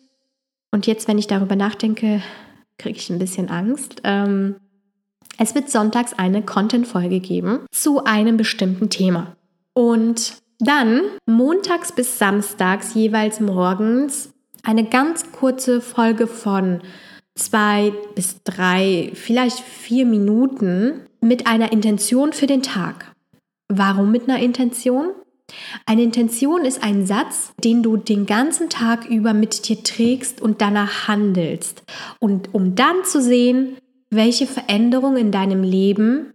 und 0.72 0.86
jetzt, 0.86 1.08
wenn 1.08 1.18
ich 1.18 1.28
darüber 1.28 1.56
nachdenke, 1.56 2.22
kriege 2.78 2.98
ich 2.98 3.10
ein 3.10 3.20
bisschen 3.20 3.50
Angst. 3.50 4.02
Ähm, 4.04 4.56
es 5.38 5.56
wird 5.56 5.70
sonntags 5.70 6.14
eine 6.14 6.44
Content-Folge 6.44 7.20
geben 7.22 7.66
zu 7.72 8.04
einem 8.04 8.38
bestimmten 8.38 8.90
Thema. 8.90 9.36
Und 9.74 10.34
dann 10.60 11.02
montags 11.26 11.92
bis 11.92 12.18
samstags 12.20 12.94
jeweils 12.94 13.40
morgens 13.40 14.32
eine 14.64 14.84
ganz 14.84 15.32
kurze 15.32 15.82
Folge 15.82 16.28
von 16.28 16.82
zwei 17.36 17.94
bis 18.16 18.44
drei, 18.44 19.12
vielleicht 19.14 19.60
vier 19.60 20.06
Minuten 20.06 21.02
mit 21.22 21.48
einer 21.48 21.72
Intention 21.72 22.34
für 22.34 22.48
den 22.48 22.62
Tag. 22.62 23.14
Warum 23.70 24.12
mit 24.12 24.30
einer 24.30 24.40
Intention? 24.40 25.12
Eine 25.86 26.04
Intention 26.04 26.66
ist 26.66 26.84
ein 26.84 27.06
Satz, 27.06 27.54
den 27.64 27.82
du 27.82 27.98
den 27.98 28.26
ganzen 28.26 28.70
Tag 28.70 29.06
über 29.06 29.34
mit 29.34 29.68
dir 29.68 29.82
trägst 29.84 30.42
und 30.42 30.62
danach 30.62 31.08
handelst. 31.08 31.84
Und 32.20 32.54
um 32.54 32.76
dann 32.76 33.04
zu 33.04 33.22
sehen, 33.22 33.78
welche 34.10 34.46
Veränderung 34.46 35.18
in 35.18 35.32
deinem 35.32 35.64
Leben 35.64 36.34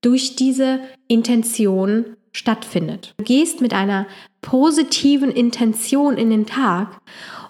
durch 0.00 0.36
diese 0.36 0.80
Intention 1.08 2.16
stattfindet. 2.32 3.14
Du 3.18 3.24
gehst 3.24 3.60
mit 3.60 3.72
einer 3.72 4.06
positiven 4.42 5.30
Intention 5.30 6.16
in 6.16 6.30
den 6.30 6.46
Tag 6.46 7.00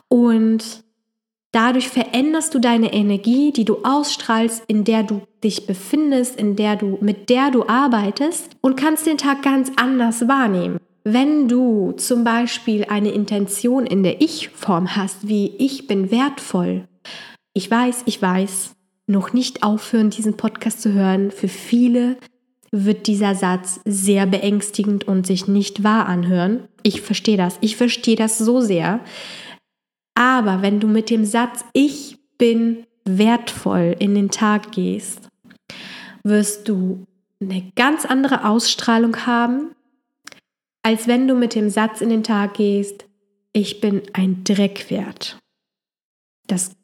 und 0.09 0.85
dadurch 1.53 1.89
veränderst 1.89 2.55
du 2.55 2.59
deine 2.59 2.93
Energie, 2.93 3.53
die 3.53 3.65
du 3.65 3.79
ausstrahlst, 3.83 4.65
in 4.67 4.85
der 4.85 5.03
du 5.03 5.23
dich 5.43 5.67
befindest, 5.67 6.37
in 6.37 6.57
der 6.57 6.77
du 6.77 6.99
mit 7.01 7.31
der 7.31 7.51
du 7.51 7.67
arbeitest 7.69 8.51
und 8.61 8.77
kannst 8.77 9.07
den 9.07 9.19
Tag 9.19 9.43
ganz 9.43 9.73
anders 9.77 10.29
wahrnehmen. 10.29 10.79
Wenn 11.05 11.49
du 11.49 11.93
zum 11.93 12.25
Beispiel 12.25 12.85
eine 12.85 13.11
Intention 13.11 13.87
in 13.87 14.03
der 14.03 14.21
Ich-Form 14.21 14.95
hast, 14.95 15.27
wie 15.27 15.55
ich 15.59 15.87
bin 15.87 16.11
wertvoll, 16.11 16.87
ich 17.55 17.71
weiß, 17.71 18.03
ich 18.07 18.21
weiß, 18.21 18.73
noch 19.09 19.33
nicht 19.33 19.63
aufhören, 19.63 20.11
diesen 20.11 20.37
Podcast 20.37 20.83
zu 20.83 20.93
hören. 20.93 21.31
Für 21.31 21.49
viele 21.49 22.19
wird 22.71 23.07
dieser 23.07 23.35
Satz 23.35 23.81
sehr 23.85 24.27
beängstigend 24.27 25.07
und 25.07 25.27
sich 25.27 25.49
nicht 25.49 25.83
wahr 25.83 26.07
anhören. 26.07 26.69
Ich 26.83 27.01
verstehe 27.01 27.37
das. 27.37 27.59
Ich 27.61 27.77
verstehe 27.77 28.17
das 28.17 28.39
so 28.39 28.61
sehr. 28.61 29.01
Aber 30.15 30.63
wenn 30.63 30.81
du 30.81 30.89
mit 30.89 31.11
dem 31.11 31.25
Satz 31.25 31.65
Ich 31.73 32.19
bin 32.39 32.85
wertvoll 33.05 33.97
in 33.99 34.15
den 34.15 34.31
Tag 34.31 34.73
gehst, 34.73 35.29
wirst 36.23 36.69
du 36.69 37.05
eine 37.41 37.73
ganz 37.77 38.05
andere 38.05 38.45
Ausstrahlung 38.49 39.27
haben, 39.27 39.75
als 40.83 41.07
wenn 41.07 41.29
du 41.29 41.35
mit 41.35 41.55
dem 41.55 41.71
Satz 41.71 42.01
in 42.01 42.09
den 42.09 42.23
Tag 42.23 42.55
gehst, 42.55 43.07
ich 43.53 43.81
bin 43.81 44.03
ein 44.13 44.45
Dreckwert. 44.45 45.39
Das 46.47 46.78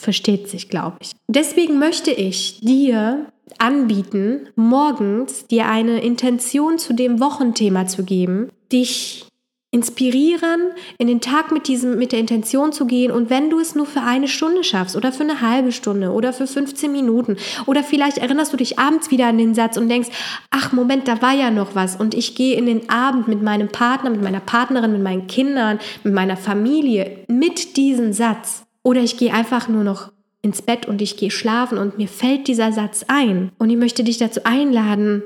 versteht 0.00 0.48
sich, 0.48 0.68
glaube 0.68 0.96
ich. 1.00 1.12
Deswegen 1.28 1.78
möchte 1.78 2.10
ich 2.10 2.60
dir 2.60 3.26
anbieten, 3.58 4.48
morgens 4.56 5.46
dir 5.46 5.66
eine 5.66 6.00
Intention 6.00 6.78
zu 6.78 6.92
dem 6.92 7.20
Wochenthema 7.20 7.86
zu 7.86 8.04
geben, 8.04 8.50
dich 8.72 9.26
inspirieren, 9.72 10.72
in 10.98 11.06
den 11.06 11.20
Tag 11.20 11.52
mit 11.52 11.68
diesem, 11.68 11.96
mit 11.96 12.10
der 12.10 12.18
Intention 12.18 12.72
zu 12.72 12.86
gehen. 12.86 13.12
Und 13.12 13.30
wenn 13.30 13.50
du 13.50 13.60
es 13.60 13.76
nur 13.76 13.86
für 13.86 14.00
eine 14.00 14.26
Stunde 14.26 14.64
schaffst 14.64 14.96
oder 14.96 15.12
für 15.12 15.22
eine 15.22 15.40
halbe 15.40 15.70
Stunde 15.70 16.10
oder 16.10 16.32
für 16.32 16.48
15 16.48 16.90
Minuten 16.90 17.36
oder 17.66 17.84
vielleicht 17.84 18.18
erinnerst 18.18 18.52
du 18.52 18.56
dich 18.56 18.80
abends 18.80 19.12
wieder 19.12 19.26
an 19.26 19.38
den 19.38 19.54
Satz 19.54 19.76
und 19.76 19.88
denkst, 19.88 20.08
ach 20.50 20.72
Moment, 20.72 21.06
da 21.06 21.22
war 21.22 21.34
ja 21.34 21.52
noch 21.52 21.76
was. 21.76 21.94
Und 21.94 22.14
ich 22.14 22.34
gehe 22.34 22.56
in 22.56 22.66
den 22.66 22.90
Abend 22.90 23.28
mit 23.28 23.42
meinem 23.42 23.68
Partner, 23.68 24.10
mit 24.10 24.22
meiner 24.22 24.40
Partnerin, 24.40 24.92
mit 24.92 25.02
meinen 25.02 25.28
Kindern, 25.28 25.78
mit 26.02 26.14
meiner 26.14 26.36
Familie 26.36 27.18
mit 27.28 27.76
diesem 27.76 28.12
Satz. 28.12 28.64
Oder 28.82 29.00
ich 29.00 29.16
gehe 29.16 29.32
einfach 29.32 29.68
nur 29.68 29.84
noch 29.84 30.12
ins 30.42 30.62
Bett 30.62 30.86
und 30.86 31.02
ich 31.02 31.16
gehe 31.16 31.30
schlafen 31.30 31.78
und 31.78 31.98
mir 31.98 32.08
fällt 32.08 32.48
dieser 32.48 32.72
Satz 32.72 33.04
ein. 33.08 33.52
Und 33.58 33.70
ich 33.70 33.76
möchte 33.76 34.04
dich 34.04 34.18
dazu 34.18 34.40
einladen, 34.44 35.22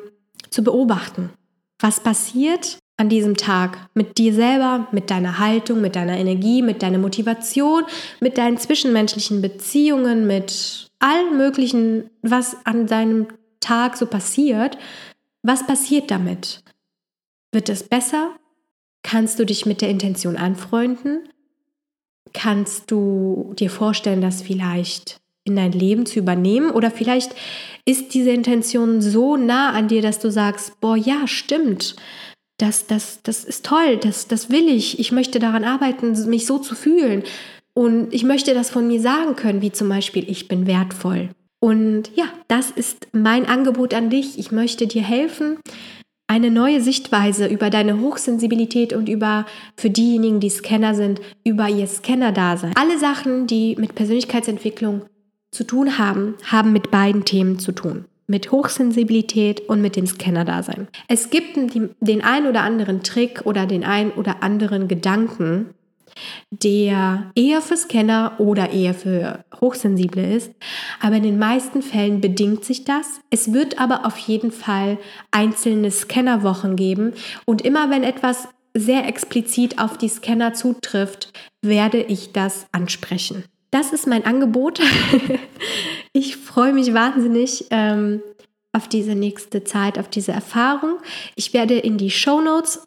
zu 0.50 0.64
beobachten. 0.64 1.30
Was 1.80 2.00
passiert, 2.00 2.78
an 2.96 3.08
diesem 3.08 3.36
Tag 3.36 3.88
mit 3.94 4.18
dir 4.18 4.32
selber, 4.32 4.86
mit 4.92 5.10
deiner 5.10 5.38
Haltung, 5.38 5.80
mit 5.80 5.96
deiner 5.96 6.16
Energie, 6.16 6.62
mit 6.62 6.82
deiner 6.82 6.98
Motivation, 6.98 7.82
mit 8.20 8.38
deinen 8.38 8.56
zwischenmenschlichen 8.56 9.42
Beziehungen, 9.42 10.26
mit 10.26 10.90
allem 11.00 11.36
Möglichen, 11.36 12.10
was 12.22 12.56
an 12.64 12.86
deinem 12.86 13.26
Tag 13.60 13.96
so 13.96 14.06
passiert. 14.06 14.78
Was 15.42 15.66
passiert 15.66 16.10
damit? 16.10 16.62
Wird 17.52 17.68
es 17.68 17.82
besser? 17.82 18.30
Kannst 19.02 19.38
du 19.38 19.44
dich 19.44 19.66
mit 19.66 19.80
der 19.80 19.90
Intention 19.90 20.36
anfreunden? 20.36 21.28
Kannst 22.32 22.90
du 22.90 23.54
dir 23.58 23.70
vorstellen, 23.70 24.20
das 24.20 24.42
vielleicht 24.42 25.18
in 25.44 25.56
dein 25.56 25.72
Leben 25.72 26.06
zu 26.06 26.18
übernehmen? 26.18 26.70
Oder 26.70 26.90
vielleicht 26.90 27.34
ist 27.84 28.14
diese 28.14 28.30
Intention 28.30 29.02
so 29.02 29.36
nah 29.36 29.70
an 29.70 29.88
dir, 29.88 30.02
dass 30.02 30.18
du 30.18 30.30
sagst, 30.30 30.80
boah, 30.80 30.96
ja, 30.96 31.26
stimmt 31.26 31.96
das, 32.58 32.86
das, 32.86 33.20
das 33.22 33.44
ist 33.44 33.66
toll, 33.66 33.96
das, 33.96 34.28
das 34.28 34.50
will 34.50 34.68
ich, 34.68 34.98
ich 34.98 35.12
möchte 35.12 35.38
daran 35.38 35.64
arbeiten, 35.64 36.12
mich 36.28 36.46
so 36.46 36.58
zu 36.58 36.74
fühlen. 36.74 37.24
Und 37.74 38.14
ich 38.14 38.22
möchte 38.22 38.54
das 38.54 38.70
von 38.70 38.86
mir 38.86 39.00
sagen 39.00 39.34
können, 39.34 39.60
wie 39.60 39.72
zum 39.72 39.88
Beispiel, 39.88 40.24
ich 40.30 40.46
bin 40.46 40.66
wertvoll. 40.66 41.30
Und 41.60 42.10
ja, 42.14 42.26
das 42.46 42.70
ist 42.70 43.08
mein 43.12 43.46
Angebot 43.46 43.94
an 43.94 44.10
dich. 44.10 44.38
Ich 44.38 44.52
möchte 44.52 44.86
dir 44.86 45.02
helfen, 45.02 45.58
eine 46.26 46.50
neue 46.50 46.80
Sichtweise 46.80 47.46
über 47.46 47.70
deine 47.70 48.00
Hochsensibilität 48.00 48.92
und 48.92 49.08
über, 49.08 49.46
für 49.76 49.90
diejenigen, 49.90 50.40
die 50.40 50.50
Scanner 50.50 50.94
sind, 50.94 51.20
über 51.44 51.68
ihr 51.68 51.86
Scanner-Dasein. 51.86 52.72
Alle 52.76 52.98
Sachen, 52.98 53.46
die 53.46 53.76
mit 53.76 53.94
Persönlichkeitsentwicklung 53.94 55.02
zu 55.50 55.64
tun 55.64 55.98
haben, 55.98 56.34
haben 56.44 56.72
mit 56.72 56.90
beiden 56.90 57.24
Themen 57.24 57.58
zu 57.58 57.72
tun 57.72 58.06
mit 58.26 58.50
Hochsensibilität 58.50 59.68
und 59.68 59.82
mit 59.82 59.96
dem 59.96 60.06
Scanner-Dasein. 60.06 60.88
Es 61.08 61.30
gibt 61.30 61.56
den 61.56 62.22
ein 62.22 62.46
oder 62.46 62.62
anderen 62.62 63.02
Trick 63.02 63.42
oder 63.44 63.66
den 63.66 63.84
ein 63.84 64.12
oder 64.12 64.42
anderen 64.42 64.88
Gedanken, 64.88 65.74
der 66.50 67.30
eher 67.34 67.60
für 67.60 67.76
Scanner 67.76 68.34
oder 68.38 68.70
eher 68.70 68.94
für 68.94 69.44
Hochsensible 69.60 70.34
ist. 70.34 70.52
Aber 71.00 71.16
in 71.16 71.22
den 71.22 71.38
meisten 71.38 71.82
Fällen 71.82 72.20
bedingt 72.20 72.64
sich 72.64 72.84
das. 72.84 73.20
Es 73.30 73.52
wird 73.52 73.78
aber 73.78 74.06
auf 74.06 74.18
jeden 74.18 74.52
Fall 74.52 74.98
einzelne 75.30 75.90
Scannerwochen 75.90 76.76
geben. 76.76 77.12
Und 77.44 77.62
immer 77.62 77.90
wenn 77.90 78.02
etwas 78.02 78.48
sehr 78.76 79.06
explizit 79.06 79.78
auf 79.78 79.98
die 79.98 80.08
Scanner 80.08 80.54
zutrifft, 80.54 81.32
werde 81.62 82.00
ich 82.02 82.32
das 82.32 82.66
ansprechen 82.72 83.44
das 83.74 83.92
ist 83.92 84.06
mein 84.06 84.24
Angebot. 84.24 84.80
ich 86.12 86.36
freue 86.36 86.72
mich 86.72 86.94
wahnsinnig 86.94 87.66
ähm, 87.70 88.22
auf 88.72 88.86
diese 88.86 89.16
nächste 89.16 89.64
Zeit, 89.64 89.98
auf 89.98 90.08
diese 90.08 90.30
Erfahrung. 90.30 90.98
Ich 91.34 91.52
werde 91.52 91.76
in 91.76 91.98
die 91.98 92.10
Show 92.10 92.40
Notes 92.40 92.86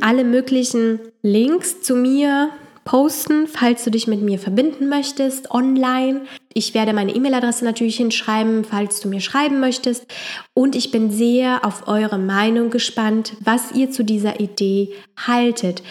alle 0.00 0.24
möglichen 0.24 1.00
Links 1.22 1.80
zu 1.82 1.96
mir 1.96 2.50
posten, 2.84 3.48
falls 3.48 3.84
du 3.84 3.90
dich 3.90 4.06
mit 4.06 4.22
mir 4.22 4.38
verbinden 4.38 4.88
möchtest, 4.88 5.50
online. 5.50 6.22
Ich 6.54 6.72
werde 6.72 6.92
meine 6.92 7.14
E-Mail-Adresse 7.14 7.64
natürlich 7.64 7.96
hinschreiben, 7.96 8.64
falls 8.64 9.00
du 9.00 9.08
mir 9.08 9.20
schreiben 9.20 9.60
möchtest. 9.60 10.06
Und 10.54 10.76
ich 10.76 10.92
bin 10.92 11.10
sehr 11.10 11.66
auf 11.66 11.88
eure 11.88 12.18
Meinung 12.18 12.70
gespannt, 12.70 13.34
was 13.40 13.72
ihr 13.72 13.90
zu 13.90 14.04
dieser 14.04 14.40
Idee 14.40 14.94
haltet. 15.16 15.82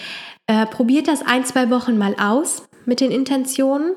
Äh, 0.48 0.66
probiert 0.68 1.08
das 1.08 1.22
ein, 1.22 1.44
zwei 1.44 1.70
Wochen 1.70 1.98
mal 1.98 2.16
aus 2.18 2.64
mit 2.86 3.02
den 3.02 3.12
Intentionen. 3.12 3.94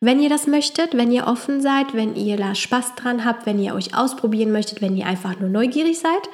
Wenn 0.00 0.20
ihr 0.20 0.28
das 0.28 0.46
möchtet, 0.46 0.96
wenn 0.96 1.12
ihr 1.12 1.26
offen 1.26 1.60
seid, 1.60 1.94
wenn 1.94 2.16
ihr 2.16 2.36
da 2.36 2.54
Spaß 2.54 2.96
dran 2.96 3.24
habt, 3.24 3.46
wenn 3.46 3.62
ihr 3.62 3.74
euch 3.74 3.96
ausprobieren 3.96 4.50
möchtet, 4.50 4.82
wenn 4.82 4.96
ihr 4.96 5.06
einfach 5.06 5.38
nur 5.38 5.50
neugierig 5.50 5.98
seid. 5.98 6.28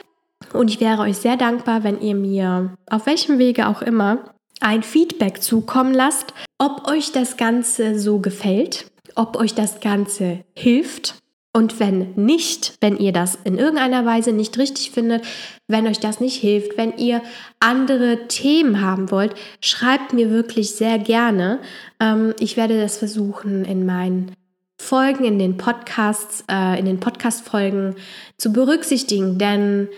Und 0.53 0.69
ich 0.69 0.81
wäre 0.81 1.03
euch 1.03 1.17
sehr 1.17 1.37
dankbar, 1.37 1.85
wenn 1.85 2.01
ihr 2.01 2.15
mir 2.15 2.75
auf 2.91 3.07
welchem 3.07 3.39
Wege 3.39 3.69
auch 3.69 3.83
immer 3.83 4.19
ein 4.61 4.83
Feedback 4.83 5.43
zukommen 5.43 5.95
lasst, 5.95 6.35
ob 6.59 6.89
euch 6.89 7.13
das 7.13 7.37
Ganze 7.37 7.99
so 7.99 8.19
gefällt, 8.19 8.91
ob 9.15 9.37
euch 9.37 9.55
das 9.55 9.81
Ganze 9.81 10.45
hilft 10.55 11.21
und 11.53 11.81
wenn 11.81 12.15
nicht, 12.15 12.75
wenn 12.81 12.97
ihr 12.97 13.13
das 13.13 13.37
in 13.43 13.59
irgendeiner 13.59 14.07
Weise 14.07 14.31
nicht 14.33 14.57
richtig 14.57 14.93
findet, 14.93 15.25
wenn 15.67 15.89
euch 15.89 15.99
das 15.99 16.21
nicht 16.21 16.37
hilft, 16.37 16.77
wenn 16.77 16.97
ihr 16.97 17.23
andere 17.59 18.29
Themen 18.29 18.81
haben 18.81 19.11
wollt, 19.11 19.35
schreibt 19.61 20.13
mir 20.13 20.31
wirklich 20.31 20.77
sehr 20.77 20.99
gerne. 20.99 21.59
Ähm, 21.99 22.35
ich 22.39 22.57
werde 22.57 22.81
das 22.81 22.99
versuchen 22.99 23.65
in 23.65 23.85
meinen 23.85 24.33
Folgen, 24.81 25.25
in 25.25 25.41
den 25.41 25.57
Podcasts, 25.57 26.45
äh, 26.49 26.79
in 26.79 26.85
den 26.85 27.01
Podcast-Folgen 27.01 27.97
zu 28.39 28.53
berücksichtigen, 28.53 29.37
denn 29.37 29.89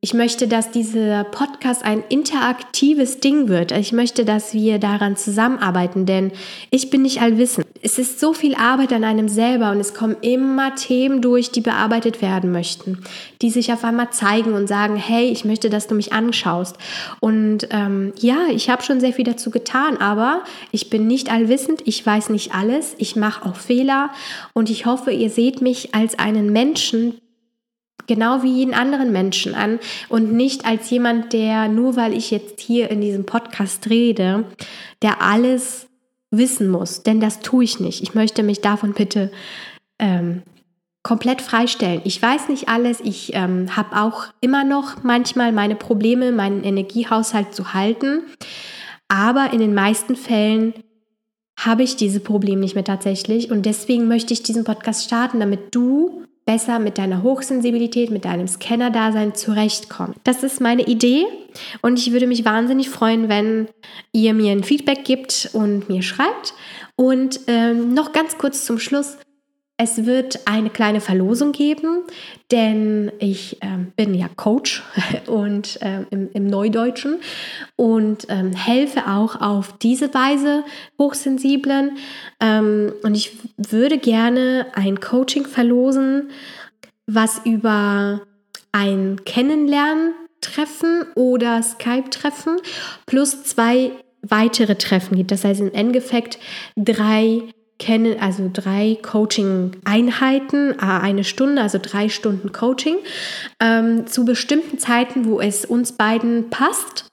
ich 0.00 0.14
möchte, 0.14 0.46
dass 0.46 0.70
dieser 0.70 1.24
Podcast 1.24 1.84
ein 1.84 2.04
interaktives 2.08 3.18
Ding 3.18 3.48
wird. 3.48 3.72
Ich 3.72 3.92
möchte, 3.92 4.24
dass 4.24 4.54
wir 4.54 4.78
daran 4.78 5.16
zusammenarbeiten, 5.16 6.06
denn 6.06 6.30
ich 6.70 6.88
bin 6.88 7.02
nicht 7.02 7.20
allwissend. 7.20 7.66
Es 7.82 7.98
ist 7.98 8.20
so 8.20 8.32
viel 8.32 8.54
Arbeit 8.54 8.92
an 8.92 9.02
einem 9.02 9.28
selber 9.28 9.72
und 9.72 9.80
es 9.80 9.94
kommen 9.94 10.16
immer 10.20 10.76
Themen 10.76 11.20
durch, 11.20 11.50
die 11.50 11.62
bearbeitet 11.62 12.22
werden 12.22 12.52
möchten, 12.52 13.02
die 13.42 13.50
sich 13.50 13.72
auf 13.72 13.82
einmal 13.82 14.10
zeigen 14.10 14.52
und 14.52 14.68
sagen, 14.68 14.94
hey, 14.94 15.30
ich 15.30 15.44
möchte, 15.44 15.68
dass 15.68 15.88
du 15.88 15.96
mich 15.96 16.12
anschaust. 16.12 16.76
Und 17.18 17.66
ähm, 17.70 18.12
ja, 18.20 18.46
ich 18.52 18.70
habe 18.70 18.84
schon 18.84 19.00
sehr 19.00 19.12
viel 19.12 19.24
dazu 19.24 19.50
getan, 19.50 19.96
aber 19.96 20.44
ich 20.70 20.90
bin 20.90 21.08
nicht 21.08 21.28
allwissend, 21.32 21.82
ich 21.86 22.06
weiß 22.06 22.28
nicht 22.30 22.54
alles, 22.54 22.94
ich 22.98 23.16
mache 23.16 23.44
auch 23.44 23.56
Fehler 23.56 24.10
und 24.52 24.70
ich 24.70 24.86
hoffe, 24.86 25.10
ihr 25.10 25.30
seht 25.30 25.60
mich 25.60 25.92
als 25.92 26.16
einen 26.20 26.52
Menschen, 26.52 27.18
genau 28.08 28.42
wie 28.42 28.52
jeden 28.52 28.74
anderen 28.74 29.12
Menschen 29.12 29.54
an 29.54 29.78
und 30.08 30.32
nicht 30.32 30.66
als 30.66 30.90
jemand, 30.90 31.32
der 31.32 31.68
nur 31.68 31.94
weil 31.94 32.12
ich 32.12 32.32
jetzt 32.32 32.60
hier 32.60 32.90
in 32.90 33.00
diesem 33.00 33.24
Podcast 33.24 33.88
rede, 33.88 34.44
der 35.02 35.22
alles 35.22 35.86
wissen 36.30 36.68
muss. 36.68 37.04
Denn 37.04 37.20
das 37.20 37.40
tue 37.40 37.64
ich 37.64 37.78
nicht. 37.78 38.02
Ich 38.02 38.14
möchte 38.14 38.42
mich 38.42 38.60
davon 38.60 38.94
bitte 38.94 39.30
ähm, 39.98 40.42
komplett 41.02 41.40
freistellen. 41.40 42.00
Ich 42.04 42.20
weiß 42.20 42.48
nicht 42.48 42.68
alles. 42.68 43.00
Ich 43.00 43.34
ähm, 43.34 43.76
habe 43.76 44.00
auch 44.00 44.26
immer 44.40 44.64
noch 44.64 45.04
manchmal 45.04 45.52
meine 45.52 45.76
Probleme, 45.76 46.32
meinen 46.32 46.64
Energiehaushalt 46.64 47.54
zu 47.54 47.72
halten. 47.72 48.22
Aber 49.08 49.52
in 49.52 49.60
den 49.60 49.74
meisten 49.74 50.16
Fällen 50.16 50.74
habe 51.58 51.82
ich 51.82 51.96
diese 51.96 52.20
Probleme 52.20 52.60
nicht 52.60 52.74
mehr 52.74 52.84
tatsächlich. 52.84 53.50
Und 53.50 53.64
deswegen 53.64 54.06
möchte 54.06 54.32
ich 54.32 54.42
diesen 54.42 54.64
Podcast 54.64 55.04
starten, 55.04 55.40
damit 55.40 55.74
du 55.74 56.24
besser 56.48 56.78
mit 56.78 56.96
deiner 56.96 57.22
Hochsensibilität, 57.22 58.10
mit 58.10 58.24
deinem 58.24 58.48
Scanner-Dasein 58.48 59.34
zurechtkommen. 59.34 60.14
Das 60.24 60.42
ist 60.42 60.62
meine 60.62 60.86
Idee 60.86 61.26
und 61.82 61.98
ich 61.98 62.10
würde 62.10 62.26
mich 62.26 62.46
wahnsinnig 62.46 62.88
freuen, 62.88 63.28
wenn 63.28 63.68
ihr 64.12 64.32
mir 64.32 64.52
ein 64.52 64.64
Feedback 64.64 65.04
gibt 65.04 65.50
und 65.52 65.90
mir 65.90 66.00
schreibt. 66.00 66.54
Und 66.96 67.40
ähm, 67.48 67.92
noch 67.92 68.12
ganz 68.12 68.38
kurz 68.38 68.64
zum 68.64 68.78
Schluss. 68.78 69.18
Es 69.80 70.06
wird 70.06 70.40
eine 70.44 70.70
kleine 70.70 71.00
Verlosung 71.00 71.52
geben, 71.52 72.02
denn 72.50 73.12
ich 73.20 73.58
ähm, 73.60 73.92
bin 73.94 74.12
ja 74.12 74.28
Coach 74.34 74.82
und 75.28 75.78
ähm, 75.82 76.06
im, 76.10 76.28
im, 76.32 76.46
Neudeutschen 76.48 77.20
und 77.76 78.26
ähm, 78.28 78.52
helfe 78.52 79.06
auch 79.06 79.40
auf 79.40 79.78
diese 79.78 80.12
Weise 80.12 80.64
Hochsensiblen. 80.98 81.96
Ähm, 82.40 82.92
und 83.04 83.14
ich 83.14 83.38
würde 83.56 83.98
gerne 83.98 84.66
ein 84.74 84.98
Coaching 84.98 85.46
verlosen, 85.46 86.30
was 87.06 87.42
über 87.44 88.22
ein 88.72 89.24
Kennenlerntreffen 89.24 91.04
oder 91.14 91.62
Skype-Treffen 91.62 92.56
plus 93.06 93.44
zwei 93.44 93.92
weitere 94.22 94.74
Treffen 94.74 95.16
geht. 95.16 95.30
Das 95.30 95.44
heißt 95.44 95.60
im 95.60 95.72
Endeffekt 95.72 96.40
drei 96.76 97.44
kennen, 97.78 98.20
also 98.20 98.50
drei 98.52 98.98
Coaching-Einheiten, 99.00 100.78
eine 100.80 101.24
Stunde, 101.24 101.62
also 101.62 101.78
drei 101.80 102.08
Stunden 102.08 102.52
Coaching, 102.52 102.96
ähm, 103.60 104.06
zu 104.06 104.24
bestimmten 104.24 104.78
Zeiten, 104.78 105.24
wo 105.24 105.40
es 105.40 105.64
uns 105.64 105.92
beiden 105.92 106.50
passt. 106.50 107.06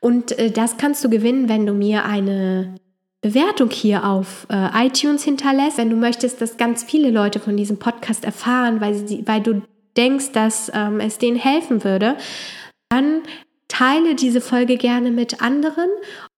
Und 0.00 0.36
äh, 0.38 0.50
das 0.50 0.76
kannst 0.76 1.04
du 1.04 1.10
gewinnen, 1.10 1.48
wenn 1.48 1.66
du 1.66 1.72
mir 1.72 2.04
eine 2.04 2.74
Bewertung 3.20 3.70
hier 3.70 4.04
auf 4.04 4.46
äh, 4.50 4.86
iTunes 4.86 5.24
hinterlässt. 5.24 5.78
Wenn 5.78 5.90
du 5.90 5.96
möchtest, 5.96 6.40
dass 6.40 6.56
ganz 6.56 6.82
viele 6.82 7.10
Leute 7.10 7.38
von 7.38 7.56
diesem 7.56 7.78
Podcast 7.78 8.24
erfahren, 8.24 8.80
weil, 8.80 8.94
sie, 8.94 9.26
weil 9.26 9.42
du 9.42 9.62
denkst, 9.96 10.32
dass 10.32 10.70
ähm, 10.74 11.00
es 11.00 11.18
denen 11.18 11.36
helfen 11.36 11.84
würde, 11.84 12.16
dann 12.88 13.22
teile 13.68 14.14
diese 14.14 14.40
Folge 14.40 14.76
gerne 14.76 15.10
mit 15.10 15.42
anderen 15.42 15.88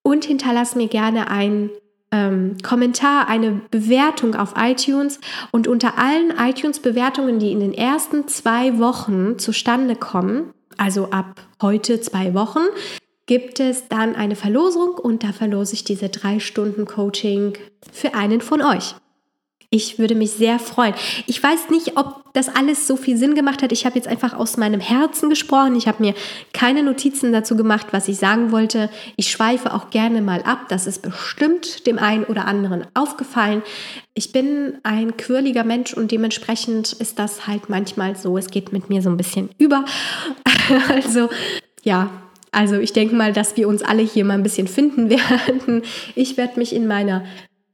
und 0.02 0.24
hinterlass 0.24 0.74
mir 0.74 0.88
gerne 0.88 1.30
ein 1.30 1.70
ähm, 2.12 2.56
Kommentar, 2.62 3.28
eine 3.28 3.62
Bewertung 3.70 4.36
auf 4.36 4.54
iTunes. 4.56 5.18
Und 5.50 5.66
unter 5.66 5.98
allen 5.98 6.32
iTunes-Bewertungen, 6.38 7.38
die 7.38 7.50
in 7.50 7.60
den 7.60 7.74
ersten 7.74 8.28
zwei 8.28 8.78
Wochen 8.78 9.38
zustande 9.38 9.96
kommen, 9.96 10.52
also 10.76 11.10
ab 11.10 11.40
heute 11.60 12.00
zwei 12.00 12.34
Wochen, 12.34 12.60
gibt 13.26 13.60
es 13.60 13.88
dann 13.88 14.14
eine 14.14 14.36
Verlosung 14.36 14.94
und 14.98 15.24
da 15.24 15.32
verlose 15.32 15.74
ich 15.74 15.84
diese 15.84 16.08
drei 16.08 16.38
Stunden 16.38 16.84
Coaching 16.84 17.54
für 17.90 18.14
einen 18.14 18.40
von 18.40 18.62
euch. 18.62 18.94
Ich 19.74 19.98
würde 19.98 20.14
mich 20.14 20.32
sehr 20.32 20.58
freuen. 20.58 20.92
Ich 21.26 21.42
weiß 21.42 21.70
nicht, 21.70 21.96
ob 21.96 22.30
das 22.34 22.54
alles 22.54 22.86
so 22.86 22.94
viel 22.94 23.16
Sinn 23.16 23.34
gemacht 23.34 23.62
hat. 23.62 23.72
Ich 23.72 23.86
habe 23.86 23.96
jetzt 23.96 24.06
einfach 24.06 24.34
aus 24.34 24.58
meinem 24.58 24.80
Herzen 24.80 25.30
gesprochen. 25.30 25.76
Ich 25.76 25.88
habe 25.88 26.02
mir 26.02 26.14
keine 26.52 26.82
Notizen 26.82 27.32
dazu 27.32 27.56
gemacht, 27.56 27.86
was 27.90 28.06
ich 28.06 28.18
sagen 28.18 28.52
wollte. 28.52 28.90
Ich 29.16 29.30
schweife 29.30 29.72
auch 29.72 29.88
gerne 29.88 30.20
mal 30.20 30.42
ab. 30.42 30.66
Das 30.68 30.86
ist 30.86 31.00
bestimmt 31.00 31.86
dem 31.86 31.98
einen 31.98 32.24
oder 32.24 32.44
anderen 32.44 32.84
aufgefallen. 32.92 33.62
Ich 34.12 34.30
bin 34.30 34.78
ein 34.82 35.16
quirliger 35.16 35.64
Mensch 35.64 35.94
und 35.94 36.10
dementsprechend 36.10 36.92
ist 36.92 37.18
das 37.18 37.46
halt 37.46 37.70
manchmal 37.70 38.14
so. 38.14 38.36
Es 38.36 38.50
geht 38.50 38.74
mit 38.74 38.90
mir 38.90 39.00
so 39.00 39.08
ein 39.08 39.16
bisschen 39.16 39.48
über. 39.56 39.86
also 40.90 41.30
ja, 41.82 42.10
also 42.50 42.76
ich 42.76 42.92
denke 42.92 43.14
mal, 43.14 43.32
dass 43.32 43.56
wir 43.56 43.66
uns 43.68 43.82
alle 43.82 44.02
hier 44.02 44.26
mal 44.26 44.34
ein 44.34 44.42
bisschen 44.42 44.68
finden 44.68 45.08
werden. 45.10 45.80
Ich 46.14 46.36
werde 46.36 46.58
mich 46.58 46.74
in 46.74 46.86
meiner 46.86 47.24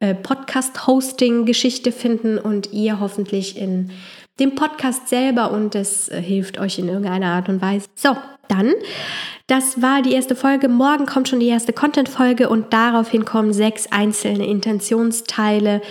äh, 0.01 0.15
Podcast-Hosting-Geschichte 0.15 1.93
finden 1.93 2.39
und 2.39 2.73
ihr 2.73 3.01
hoffentlich 3.01 3.57
in 3.57 3.91
dem 4.39 4.55
Podcast 4.55 5.09
selber 5.09 5.51
und 5.51 5.75
es 5.75 6.09
äh, 6.09 6.21
hilft 6.23 6.59
euch 6.59 6.79
in 6.79 6.89
irgendeiner 6.89 7.33
Art 7.33 7.49
und 7.49 7.61
Weise. 7.61 7.89
So, 7.95 8.17
dann, 8.49 8.73
das 9.47 9.83
war 9.83 10.03
die 10.03 10.13
erste 10.13 10.37
Folge. 10.37 10.69
Morgen 10.69 11.07
kommt 11.07 11.29
schon 11.29 11.41
die 11.41 11.49
erste 11.49 11.73
Content-Folge 11.73 12.49
und 12.49 12.73
daraufhin 12.73 13.25
kommen 13.25 13.53
sechs 13.53 13.87
einzelne 13.91 14.47
Intentionsteile 14.47 15.83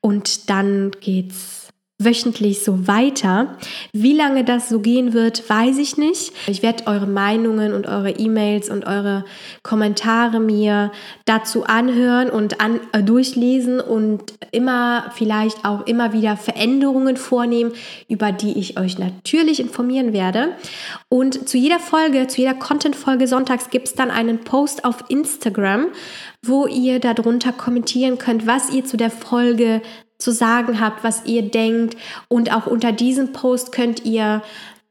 und 0.00 0.50
dann 0.50 0.92
geht's 1.00 1.57
wöchentlich 2.00 2.62
so 2.62 2.86
weiter. 2.86 3.56
Wie 3.92 4.14
lange 4.14 4.44
das 4.44 4.68
so 4.68 4.78
gehen 4.78 5.14
wird, 5.14 5.48
weiß 5.50 5.78
ich 5.78 5.96
nicht. 5.96 6.32
Ich 6.46 6.62
werde 6.62 6.86
eure 6.86 7.08
Meinungen 7.08 7.74
und 7.74 7.88
eure 7.88 8.10
E-Mails 8.10 8.70
und 8.70 8.86
eure 8.86 9.24
Kommentare 9.64 10.38
mir 10.38 10.92
dazu 11.24 11.64
anhören 11.64 12.30
und 12.30 12.60
an, 12.60 12.78
äh, 12.92 13.02
durchlesen 13.02 13.80
und 13.80 14.34
immer 14.52 15.10
vielleicht 15.16 15.64
auch 15.64 15.86
immer 15.88 16.12
wieder 16.12 16.36
Veränderungen 16.36 17.16
vornehmen, 17.16 17.72
über 18.08 18.30
die 18.30 18.56
ich 18.56 18.78
euch 18.78 18.98
natürlich 18.98 19.58
informieren 19.58 20.12
werde. 20.12 20.50
Und 21.08 21.48
zu 21.48 21.58
jeder 21.58 21.80
Folge, 21.80 22.28
zu 22.28 22.40
jeder 22.40 22.54
Content-Folge 22.54 23.26
sonntags 23.26 23.70
gibt 23.70 23.88
es 23.88 23.94
dann 23.94 24.12
einen 24.12 24.38
Post 24.44 24.84
auf 24.84 25.04
Instagram, 25.08 25.86
wo 26.46 26.68
ihr 26.68 27.00
darunter 27.00 27.52
kommentieren 27.52 28.18
könnt, 28.18 28.46
was 28.46 28.70
ihr 28.70 28.84
zu 28.84 28.96
der 28.96 29.10
Folge 29.10 29.82
zu 30.18 30.32
sagen 30.32 30.80
habt, 30.80 31.04
was 31.04 31.24
ihr 31.24 31.42
denkt. 31.42 31.96
Und 32.28 32.52
auch 32.52 32.66
unter 32.66 32.92
diesem 32.92 33.32
Post 33.32 33.72
könnt 33.72 34.04
ihr 34.04 34.42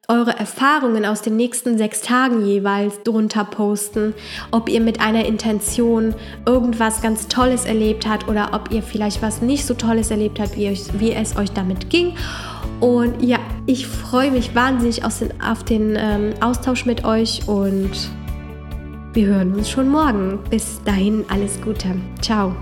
eure 0.08 0.32
Erfahrungen 0.32 1.06
aus 1.06 1.22
den 1.22 1.36
nächsten 1.36 1.78
sechs 1.78 2.02
Tagen 2.02 2.46
jeweils 2.46 3.04
drunter 3.04 3.44
posten, 3.44 4.14
ob 4.52 4.70
ihr 4.70 4.80
mit 4.80 5.02
einer 5.02 5.26
Intention 5.26 6.16
irgendwas 6.46 7.02
ganz 7.02 7.28
Tolles 7.28 7.66
erlebt 7.66 8.08
habt 8.08 8.30
oder 8.30 8.52
ob 8.54 8.72
ihr 8.72 8.82
vielleicht 8.82 9.22
was 9.22 9.42
nicht 9.42 9.66
so 9.66 9.74
Tolles 9.74 10.10
erlebt 10.10 10.40
habt, 10.40 10.56
wie, 10.56 10.70
euch, 10.70 10.84
wie 10.98 11.12
es 11.12 11.36
euch 11.36 11.52
damit 11.52 11.90
ging. 11.90 12.16
Und 12.80 13.22
ja, 13.22 13.40
ich 13.66 13.88
freue 13.88 14.32
mich 14.32 14.56
wahnsinnig 14.56 15.02
den, 15.02 15.42
auf 15.42 15.64
den 15.64 15.98
ähm, 15.98 16.34
Austausch 16.42 16.86
mit 16.86 17.04
euch 17.04 17.48
und 17.48 17.92
wir 19.14 19.28
hören 19.28 19.56
uns 19.56 19.70
schon 19.70 19.90
morgen. 19.90 20.40
Bis 20.50 20.80
dahin 20.86 21.26
alles 21.28 21.60
Gute. 21.62 21.96
Ciao. 22.22 22.56